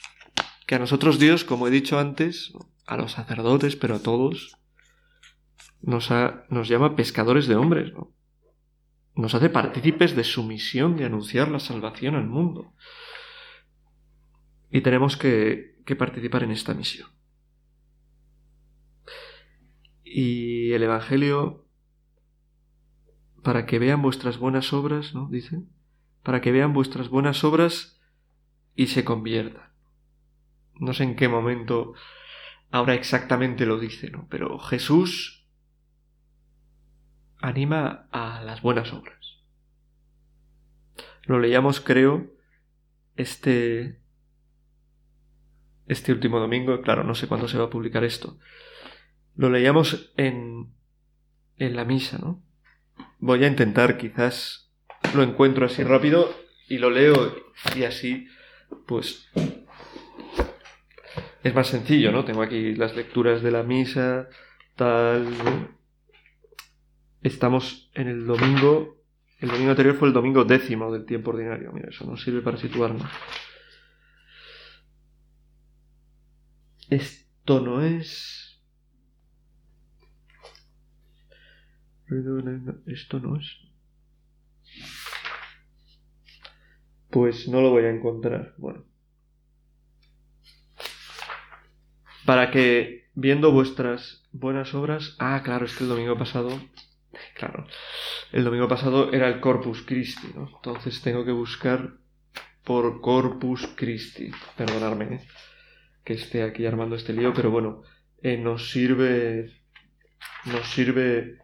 que 0.67 0.75
a 0.75 0.80
nosotros 0.80 1.19
Dios, 1.19 1.43
como 1.43 1.67
he 1.67 1.71
dicho 1.71 1.99
antes, 1.99 2.54
a 2.86 2.95
los 2.95 3.13
sacerdotes, 3.13 3.75
pero 3.75 3.95
a 3.95 4.04
todos, 4.04 4.56
nos, 5.82 6.10
nos 6.49 6.67
llama 6.69 6.95
pescadores 6.95 7.47
de 7.47 7.56
hombres, 7.56 7.91
¿no? 7.91 8.13
Nos 9.19 9.36
hace 9.36 9.49
partícipes 9.49 10.15
de 10.15 10.23
su 10.23 10.43
misión 10.43 10.95
de 10.95 11.03
anunciar 11.03 11.51
la 11.51 11.60
salvación 11.60 12.15
al 12.15 12.25
mundo. 12.25 12.73
Y 14.71 14.79
tenemos 14.79 15.17
que, 15.17 15.75
participar 15.97 16.43
en 16.43 16.51
esta 16.51 16.73
misión. 16.73 17.10
Y 20.05 20.71
el 20.71 20.84
Evangelio, 20.84 21.65
para 23.43 23.65
que 23.65 23.77
vean 23.77 24.01
vuestras 24.01 24.38
buenas 24.38 24.71
obras, 24.71 25.13
¿no? 25.13 25.27
Dice, 25.29 25.63
para 26.23 26.39
que 26.39 26.53
vean 26.53 26.71
vuestras 26.71 27.10
buenas 27.10 27.43
obras 27.43 27.99
y 28.73 28.88
se 28.88 29.03
conviertan. 29.03 29.73
No 30.75 30.93
sé 30.93 31.03
en 31.03 31.17
qué 31.17 31.27
momento 31.27 31.93
ahora 32.71 32.93
exactamente 32.93 33.65
lo 33.65 33.79
dice, 33.79 34.12
¿no? 34.12 34.27
Pero 34.29 34.60
Jesús 34.60 35.38
anima 37.39 38.08
a 38.12 38.41
las 38.43 38.62
buenas 38.62 38.93
obras. 38.93 39.39
Lo 41.23 41.39
leíamos, 41.39 41.80
creo, 41.80 42.28
este 43.15 43.99
este 45.88 46.12
último 46.12 46.39
domingo, 46.39 46.82
claro, 46.82 47.04
no 47.04 47.15
sé 47.15 47.28
cuándo 47.28 47.47
se 47.47 47.58
va 47.58 47.65
a 47.65 47.69
publicar 47.69 48.04
esto. 48.04 48.38
Lo 49.36 49.49
leíamos 49.49 50.13
en 50.17 50.73
en 51.58 51.75
la 51.75 51.86
misa, 51.86 52.17
¿no? 52.17 52.41
Voy 53.19 53.43
a 53.43 53.47
intentar, 53.47 53.97
quizás 53.97 54.71
lo 55.13 55.23
encuentro 55.23 55.65
así 55.65 55.84
rápido 55.84 56.34
y 56.67 56.78
lo 56.78 56.89
leo 56.89 57.36
y 57.75 57.84
así 57.84 58.28
pues 58.86 59.30
es 61.43 61.56
más 61.56 61.67
sencillo, 61.67 62.12
¿no? 62.12 62.25
Tengo 62.25 62.41
aquí 62.41 62.75
las 62.75 62.95
lecturas 62.95 63.41
de 63.41 63.52
la 63.52 63.63
misa, 63.63 64.30
tal. 64.75 65.25
Estamos 67.21 67.89
en 67.93 68.08
el 68.08 68.25
domingo. 68.25 68.97
El 69.39 69.49
domingo 69.49 69.71
anterior 69.71 69.95
fue 69.95 70.08
el 70.08 70.13
domingo 70.13 70.45
décimo 70.45 70.91
del 70.91 71.05
tiempo 71.05 71.32
ordinario. 71.32 71.71
Mira, 71.73 71.89
eso 71.89 72.05
nos 72.05 72.23
sirve 72.23 72.41
para 72.41 72.58
situarnos. 72.58 73.10
Esto 76.89 77.60
no 77.60 77.82
es. 77.82 78.62
Esto 82.88 83.19
no 83.19 83.38
es. 83.38 83.58
Pues 87.10 87.47
no 87.47 87.62
lo 87.62 87.69
voy 87.71 87.86
a 87.86 87.91
encontrar. 87.91 88.55
Bueno. 88.58 88.86
Para 92.25 92.51
que, 92.51 93.10
viendo 93.13 93.51
vuestras 93.51 94.27
buenas 94.32 94.73
obras. 94.73 95.15
Ah, 95.19 95.41
claro, 95.43 95.65
es 95.65 95.75
que 95.75 95.84
el 95.84 95.89
domingo 95.89 96.17
pasado. 96.17 96.49
Claro. 97.39 97.65
El 98.34 98.43
domingo 98.43 98.67
pasado 98.67 99.13
era 99.13 99.30
el 99.30 99.39
Corpus 99.39 99.84
Christi, 99.84 100.28
¿no? 100.36 100.52
Entonces 100.54 101.02
tengo 101.02 101.23
que 101.23 101.32
buscar 101.32 101.93
por 102.65 102.99
Corpus 102.99 103.65
Christi. 103.78 104.30
Perdonadme 104.58 105.06
¿eh? 105.06 105.21
que 106.04 106.13
esté 106.15 106.43
aquí 106.43 106.65
armando 106.65 106.97
este 106.97 107.13
lío, 107.13 107.34
pero 107.34 107.49
bueno, 107.49 107.84
eh, 108.21 108.38
nos 108.38 108.69
sirve. 108.69 109.54
Nos 110.47 110.67
sirve 110.67 111.38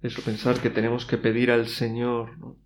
eso, 0.00 0.22
pensar 0.22 0.58
que 0.58 0.70
tenemos 0.70 1.04
que 1.04 1.18
pedir 1.18 1.50
al 1.50 1.66
Señor 1.66 2.56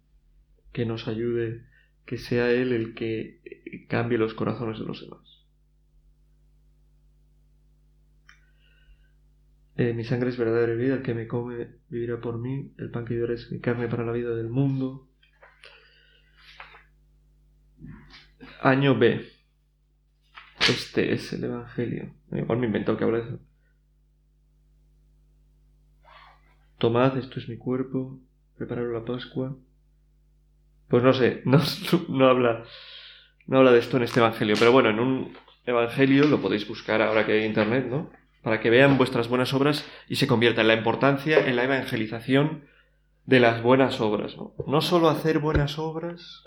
que 0.73 0.87
nos 0.87 1.09
ayude 1.09 1.65
que 2.07 2.19
sea 2.19 2.53
Él 2.53 2.73
el 2.73 2.95
que 2.95 3.41
cambie 3.89 4.19
los 4.19 4.35
corazones 4.35 4.79
de 4.79 4.85
los 4.85 5.01
demás. 5.01 5.40
Eh, 9.81 9.95
mi 9.95 10.05
sangre 10.05 10.29
es 10.29 10.37
verdadera 10.37 10.75
vida, 10.75 10.97
el 10.97 11.03
que 11.03 11.15
me 11.15 11.27
come 11.27 11.69
vivirá 11.89 12.21
por 12.21 12.37
mí, 12.37 12.75
el 12.77 12.91
pan 12.91 13.07
que 13.07 13.17
yo 13.17 13.25
es 13.25 13.51
mi 13.51 13.61
carne 13.61 13.89
para 13.89 14.05
la 14.05 14.13
vida 14.13 14.35
del 14.35 14.51
mundo. 14.51 15.09
Año 18.61 18.99
B. 18.99 19.27
Este 20.69 21.15
es 21.15 21.33
el 21.33 21.45
Evangelio. 21.45 22.13
Igual 22.31 22.59
me 22.59 22.65
he 22.65 22.67
inventado 22.67 22.99
que 22.99 23.05
habla 23.05 23.21
de 23.21 23.25
eso. 23.25 23.39
Tomad, 26.77 27.17
esto 27.17 27.41
es 27.41 27.49
mi 27.49 27.57
cuerpo, 27.57 28.21
preparad 28.59 28.93
la 28.93 29.03
Pascua. 29.03 29.57
Pues 30.89 31.03
no 31.03 31.15
sé, 31.15 31.41
no, 31.47 31.59
no, 32.11 32.29
habla, 32.29 32.65
no 33.47 33.57
habla 33.57 33.73
de 33.73 33.79
esto 33.79 33.97
en 33.97 34.03
este 34.03 34.21
Evangelio, 34.21 34.57
pero 34.59 34.73
bueno, 34.73 34.91
en 34.91 35.01
un 35.01 35.33
Evangelio 35.65 36.27
lo 36.27 36.39
podéis 36.39 36.69
buscar 36.69 37.01
ahora 37.01 37.25
que 37.25 37.33
hay 37.33 37.45
Internet, 37.47 37.87
¿no? 37.89 38.20
Para 38.43 38.61
que 38.61 38.71
vean 38.71 38.97
vuestras 38.97 39.29
buenas 39.29 39.53
obras 39.53 39.87
y 40.09 40.17
se 40.17 40.27
convierta 40.27 40.63
en 40.63 40.69
la 40.69 40.75
importancia 40.75 41.47
en 41.47 41.57
la 41.57 41.65
evangelización 41.65 42.65
de 43.27 43.41
las 43.41 43.63
buenas 43.63 44.01
obras, 44.01 44.37
¿no? 44.67 44.81
Solo 44.81 45.09
hacer 45.09 45.39
buenas 45.39 45.79
obras, 45.79 46.45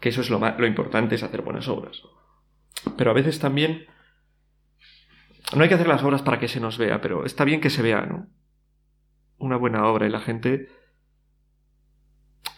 que 0.00 0.08
eso 0.10 0.20
es 0.20 0.30
lo, 0.30 0.38
lo 0.38 0.66
importante, 0.66 1.14
es 1.14 1.22
hacer 1.22 1.42
buenas 1.42 1.68
obras. 1.68 2.02
Pero 2.96 3.10
a 3.10 3.14
veces 3.14 3.38
también 3.38 3.86
no 5.54 5.62
hay 5.62 5.68
que 5.68 5.76
hacer 5.76 5.88
las 5.88 6.02
obras 6.02 6.22
para 6.22 6.38
que 6.38 6.48
se 6.48 6.60
nos 6.60 6.78
vea, 6.78 7.00
pero 7.00 7.24
está 7.24 7.44
bien 7.44 7.60
que 7.60 7.70
se 7.70 7.82
vea, 7.82 8.02
¿no? 8.02 8.26
Una 9.38 9.56
buena 9.56 9.86
obra 9.86 10.06
y 10.06 10.10
la 10.10 10.20
gente... 10.20 10.68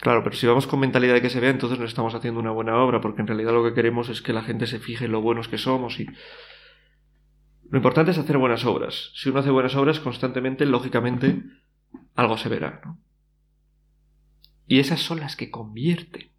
Claro, 0.01 0.23
pero 0.23 0.37
si 0.37 0.47
vamos 0.47 0.67
con 0.67 0.81
mentalidad 0.81 1.15
de 1.15 1.23
que 1.23 1.31
se 1.31 1.41
vea, 1.41 1.51
entonces 1.51 1.79
no 1.79 1.85
estamos 1.85 2.15
haciendo 2.15 2.41
una 2.41 2.51
buena 2.51 2.77
obra, 2.77 3.01
porque 3.01 3.23
en 3.23 3.27
realidad 3.27 3.53
lo 3.53 3.65
que 3.65 3.75
queremos 3.75 4.09
es 4.09 4.23
que 4.23 4.33
la 4.33 4.43
gente 4.43 4.67
se 4.67 4.79
fije 4.79 5.07
en 5.07 5.13
lo 5.13 5.21
buenos 5.21 5.49
que 5.49 5.59
somos 5.59 5.99
y... 6.01 6.07
Lo 7.69 7.79
importante 7.79 8.13
es 8.13 8.19
hacer 8.19 8.39
buenas 8.39 8.65
obras. 8.65 9.11
Si 9.15 9.29
uno 9.29 9.41
hace 9.41 9.51
buenas 9.51 9.75
obras 9.75 9.99
constantemente, 9.99 10.67
lógicamente, 10.67 11.43
algo 12.15 12.37
se 12.39 12.49
verá. 12.49 12.81
Y 14.69 14.79
esas 14.79 15.01
son 15.01 15.19
las 15.21 15.35
que 15.35 15.51
convierten. 15.51 16.31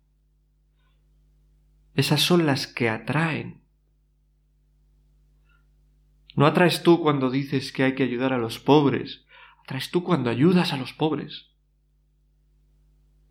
Esas 1.96 2.22
son 2.22 2.46
las 2.46 2.68
que 2.68 2.90
atraen. 2.90 3.62
No 6.36 6.46
atraes 6.46 6.84
tú 6.84 7.02
cuando 7.02 7.32
dices 7.32 7.72
que 7.72 7.84
hay 7.84 7.96
que 7.96 8.04
ayudar 8.04 8.32
a 8.32 8.38
los 8.38 8.60
pobres, 8.60 9.26
atraes 9.64 9.90
tú 9.90 10.04
cuando 10.04 10.30
ayudas 10.30 10.72
a 10.72 10.78
los 10.78 10.94
pobres. 10.94 11.50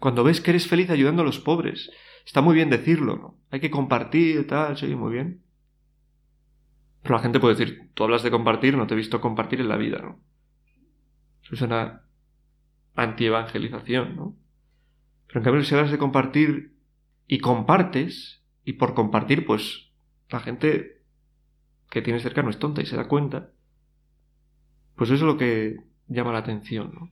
Cuando 0.06 0.22
ves 0.22 0.40
que 0.40 0.52
eres 0.52 0.68
feliz 0.68 0.88
ayudando 0.90 1.22
a 1.22 1.24
los 1.24 1.40
pobres. 1.40 1.90
Está 2.24 2.40
muy 2.40 2.54
bien 2.54 2.70
decirlo, 2.70 3.16
¿no? 3.16 3.40
Hay 3.50 3.58
que 3.58 3.72
compartir, 3.72 4.46
tal, 4.46 4.76
sí, 4.76 4.86
muy 4.94 5.12
bien. 5.12 5.42
Pero 7.02 7.16
la 7.16 7.22
gente 7.22 7.40
puede 7.40 7.56
decir, 7.56 7.90
tú 7.92 8.04
hablas 8.04 8.22
de 8.22 8.30
compartir, 8.30 8.76
no 8.76 8.86
te 8.86 8.94
he 8.94 8.96
visto 8.96 9.20
compartir 9.20 9.60
en 9.60 9.68
la 9.68 9.76
vida, 9.76 9.98
¿no? 9.98 10.20
Eso 11.42 11.56
es 11.56 11.60
una 11.60 12.02
anti-evangelización, 12.94 14.14
¿no? 14.14 14.36
Pero 15.26 15.40
en 15.40 15.44
cambio, 15.44 15.64
si 15.64 15.74
hablas 15.74 15.90
de 15.90 15.98
compartir 15.98 16.76
y 17.26 17.40
compartes, 17.40 18.44
y 18.64 18.74
por 18.74 18.94
compartir, 18.94 19.44
pues 19.44 19.90
la 20.30 20.38
gente 20.38 21.02
que 21.90 22.00
tiene 22.00 22.20
cerca 22.20 22.44
no 22.44 22.50
es 22.50 22.60
tonta 22.60 22.80
y 22.80 22.86
se 22.86 22.96
da 22.96 23.08
cuenta. 23.08 23.50
Pues 24.94 25.10
eso 25.10 25.26
es 25.26 25.32
lo 25.32 25.36
que 25.36 25.78
llama 26.06 26.30
la 26.30 26.38
atención. 26.38 26.92
¿no? 26.94 27.10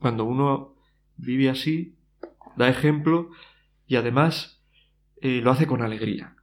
Cuando 0.00 0.24
uno 0.24 0.75
vive 1.16 1.50
así, 1.50 1.94
da 2.56 2.68
ejemplo 2.68 3.30
y 3.86 3.96
además 3.96 4.62
eh, 5.20 5.40
lo 5.42 5.50
hace 5.50 5.66
con 5.66 5.82
alegría. 5.82 6.36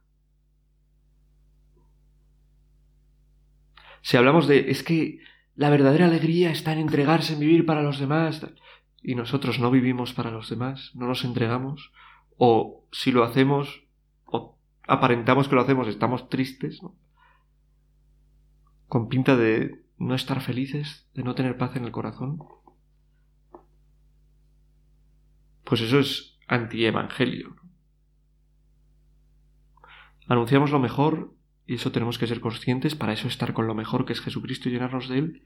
Si 4.01 4.17
hablamos 4.17 4.47
de 4.47 4.71
es 4.71 4.83
que 4.83 5.19
la 5.55 5.69
verdadera 5.69 6.05
alegría 6.05 6.51
está 6.51 6.73
en 6.73 6.79
entregarse, 6.79 7.33
en 7.33 7.39
vivir 7.39 7.65
para 7.65 7.83
los 7.83 7.99
demás, 7.99 8.45
y 9.01 9.15
nosotros 9.15 9.59
no 9.59 9.69
vivimos 9.69 10.13
para 10.13 10.31
los 10.31 10.49
demás, 10.49 10.91
no 10.95 11.07
nos 11.07 11.23
entregamos, 11.23 11.91
o 12.37 12.85
si 12.91 13.11
lo 13.11 13.23
hacemos, 13.23 13.83
aparentamos 14.87 15.47
que 15.47 15.55
lo 15.55 15.61
hacemos, 15.61 15.87
estamos 15.87 16.29
tristes, 16.29 16.81
con 18.87 19.09
pinta 19.09 19.35
de 19.35 19.83
no 19.97 20.15
estar 20.15 20.41
felices, 20.41 21.07
de 21.13 21.23
no 21.23 21.35
tener 21.35 21.57
paz 21.57 21.75
en 21.75 21.85
el 21.85 21.91
corazón. 21.91 22.39
Pues 25.63 25.81
eso 25.81 25.99
es 25.99 26.37
anti-evangelio. 26.47 27.55
Anunciamos 30.27 30.71
lo 30.71 30.79
mejor 30.79 31.33
y 31.65 31.75
eso 31.75 31.91
tenemos 31.91 32.17
que 32.17 32.27
ser 32.27 32.41
conscientes, 32.41 32.95
para 32.95 33.13
eso 33.13 33.27
estar 33.27 33.53
con 33.53 33.67
lo 33.67 33.75
mejor 33.75 34.05
que 34.05 34.13
es 34.13 34.21
Jesucristo 34.21 34.69
y 34.69 34.73
llenarnos 34.73 35.09
de 35.09 35.17
Él. 35.17 35.43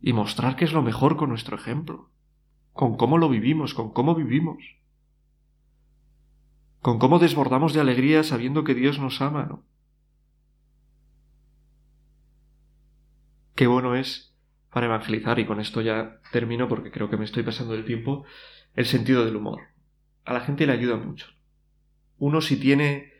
Y 0.00 0.12
mostrar 0.12 0.56
que 0.56 0.64
es 0.64 0.72
lo 0.72 0.82
mejor 0.82 1.16
con 1.16 1.30
nuestro 1.30 1.56
ejemplo, 1.56 2.10
con 2.72 2.96
cómo 2.96 3.18
lo 3.18 3.28
vivimos, 3.28 3.74
con 3.74 3.92
cómo 3.92 4.14
vivimos 4.14 4.58
con 6.84 6.98
cómo 6.98 7.18
desbordamos 7.18 7.72
de 7.72 7.80
alegría 7.80 8.22
sabiendo 8.24 8.62
que 8.62 8.74
Dios 8.74 8.98
nos 8.98 9.22
ama, 9.22 9.46
¿no? 9.46 9.64
Qué 13.54 13.66
bueno 13.66 13.94
es 13.94 14.36
para 14.70 14.84
evangelizar, 14.84 15.38
y 15.38 15.46
con 15.46 15.60
esto 15.60 15.80
ya 15.80 16.20
termino 16.30 16.68
porque 16.68 16.90
creo 16.90 17.08
que 17.08 17.16
me 17.16 17.24
estoy 17.24 17.42
pasando 17.42 17.72
el 17.74 17.86
tiempo, 17.86 18.26
el 18.74 18.86
sentido 18.86 19.24
del 19.24 19.36
humor. 19.36 19.62
A 20.24 20.32
la 20.32 20.40
gente 20.40 20.66
le 20.66 20.72
ayuda 20.72 20.96
mucho. 20.96 21.26
Uno 22.18 22.40
si 22.40 22.56
tiene 22.58 23.12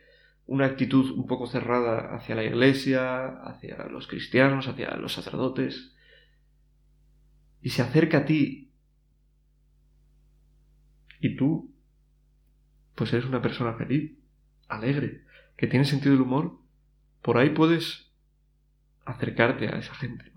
una 0.47 0.65
actitud 0.65 1.11
un 1.11 1.25
poco 1.27 1.47
cerrada 1.47 2.15
hacia 2.15 2.35
la 2.35 2.43
iglesia, 2.43 3.27
hacia 3.43 3.85
los 3.85 4.07
cristianos, 4.07 4.67
hacia 4.67 4.95
los 4.97 5.13
sacerdotes, 5.13 5.95
y 7.61 7.69
se 7.69 7.81
acerca 7.81 8.19
a 8.19 8.25
ti, 8.25 8.71
y 11.19 11.35
tú 11.35 11.73
pues 12.95 13.11
eres 13.13 13.25
una 13.25 13.41
persona 13.41 13.73
feliz, 13.73 14.17
alegre, 14.67 15.25
que 15.57 15.67
tiene 15.67 15.85
sentido 15.85 16.13
del 16.13 16.21
humor, 16.21 16.59
por 17.21 17.37
ahí 17.37 17.49
puedes 17.49 18.11
acercarte 19.05 19.67
a 19.67 19.77
esa 19.77 19.93
gente. 19.95 20.31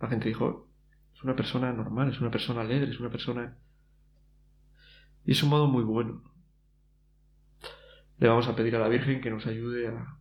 La 0.00 0.08
gente 0.08 0.28
dijo, 0.28 0.68
es 1.14 1.22
una 1.22 1.36
persona 1.36 1.72
normal, 1.72 2.10
es 2.10 2.20
una 2.20 2.30
persona 2.30 2.60
alegre, 2.60 2.90
es 2.90 3.00
una 3.00 3.10
persona... 3.10 3.56
Y 5.24 5.32
es 5.32 5.42
un 5.42 5.50
modo 5.50 5.66
muy 5.66 5.84
bueno. 5.84 6.22
Le 8.18 8.28
vamos 8.28 8.48
a 8.48 8.56
pedir 8.56 8.76
a 8.76 8.78
la 8.78 8.88
Virgen 8.88 9.20
que 9.20 9.30
nos 9.30 9.46
ayude 9.46 9.88
a, 9.88 10.18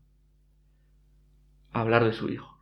hablar 1.71 2.03
de 2.03 2.13
su 2.13 2.29
Hijo. 2.29 2.59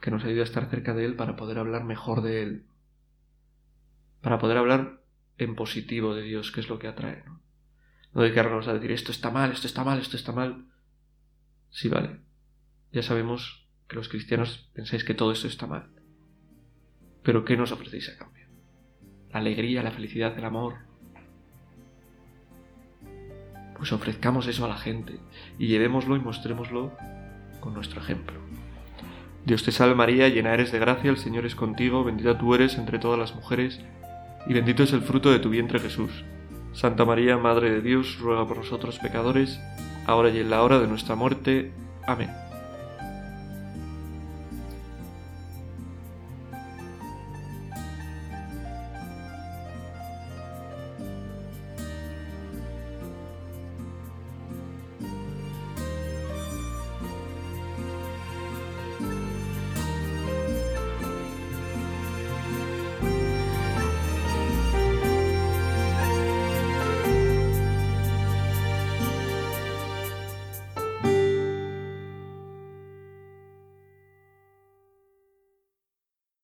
Que 0.00 0.10
nos 0.10 0.24
ayude 0.24 0.40
a 0.40 0.44
estar 0.44 0.68
cerca 0.70 0.94
de 0.94 1.04
Él 1.04 1.16
para 1.16 1.36
poder 1.36 1.58
hablar 1.58 1.84
mejor 1.84 2.22
de 2.22 2.42
Él. 2.42 2.66
Para 4.20 4.38
poder 4.38 4.58
hablar 4.58 5.02
en 5.38 5.54
positivo 5.54 6.14
de 6.14 6.22
Dios, 6.22 6.52
que 6.52 6.60
es 6.60 6.68
lo 6.68 6.78
que 6.78 6.88
atrae, 6.88 7.22
¿no? 7.24 7.42
No 8.12 8.22
dedicarnos 8.22 8.68
a 8.68 8.74
decir 8.74 8.92
esto 8.92 9.10
está 9.10 9.30
mal, 9.30 9.50
esto 9.50 9.66
está 9.66 9.82
mal, 9.82 9.98
esto 9.98 10.16
está 10.16 10.32
mal. 10.32 10.66
Sí, 11.70 11.88
vale. 11.88 12.20
Ya 12.92 13.02
sabemos 13.02 13.68
que 13.88 13.96
los 13.96 14.08
cristianos 14.08 14.70
pensáis 14.72 15.04
que 15.04 15.14
todo 15.14 15.32
esto 15.32 15.48
está 15.48 15.66
mal. 15.66 15.90
Pero 17.24 17.44
¿qué 17.44 17.56
nos 17.56 17.72
ofrecéis 17.72 18.08
a 18.10 18.16
cambio? 18.16 18.33
La 19.34 19.40
alegría, 19.40 19.82
la 19.82 19.90
felicidad, 19.90 20.38
el 20.38 20.44
amor. 20.44 20.74
Pues 23.76 23.92
ofrezcamos 23.92 24.46
eso 24.46 24.64
a 24.64 24.68
la 24.68 24.78
gente 24.78 25.18
y 25.58 25.66
llevémoslo 25.66 26.14
y 26.16 26.20
mostrémoslo 26.20 26.92
con 27.60 27.74
nuestro 27.74 28.00
ejemplo. 28.00 28.36
Dios 29.44 29.64
te 29.64 29.72
salve 29.72 29.96
María, 29.96 30.28
llena 30.28 30.54
eres 30.54 30.70
de 30.70 30.78
gracia, 30.78 31.10
el 31.10 31.18
Señor 31.18 31.44
es 31.44 31.56
contigo, 31.56 32.04
bendita 32.04 32.38
tú 32.38 32.54
eres 32.54 32.78
entre 32.78 33.00
todas 33.00 33.18
las 33.18 33.34
mujeres 33.34 33.80
y 34.46 34.54
bendito 34.54 34.84
es 34.84 34.92
el 34.92 35.02
fruto 35.02 35.32
de 35.32 35.40
tu 35.40 35.50
vientre 35.50 35.80
Jesús. 35.80 36.24
Santa 36.72 37.04
María, 37.04 37.36
Madre 37.36 37.70
de 37.70 37.80
Dios, 37.82 38.18
ruega 38.20 38.46
por 38.46 38.58
nosotros 38.58 39.00
pecadores, 39.00 39.60
ahora 40.06 40.30
y 40.30 40.38
en 40.38 40.50
la 40.50 40.62
hora 40.62 40.78
de 40.78 40.86
nuestra 40.86 41.16
muerte. 41.16 41.72
Amén. 42.06 42.43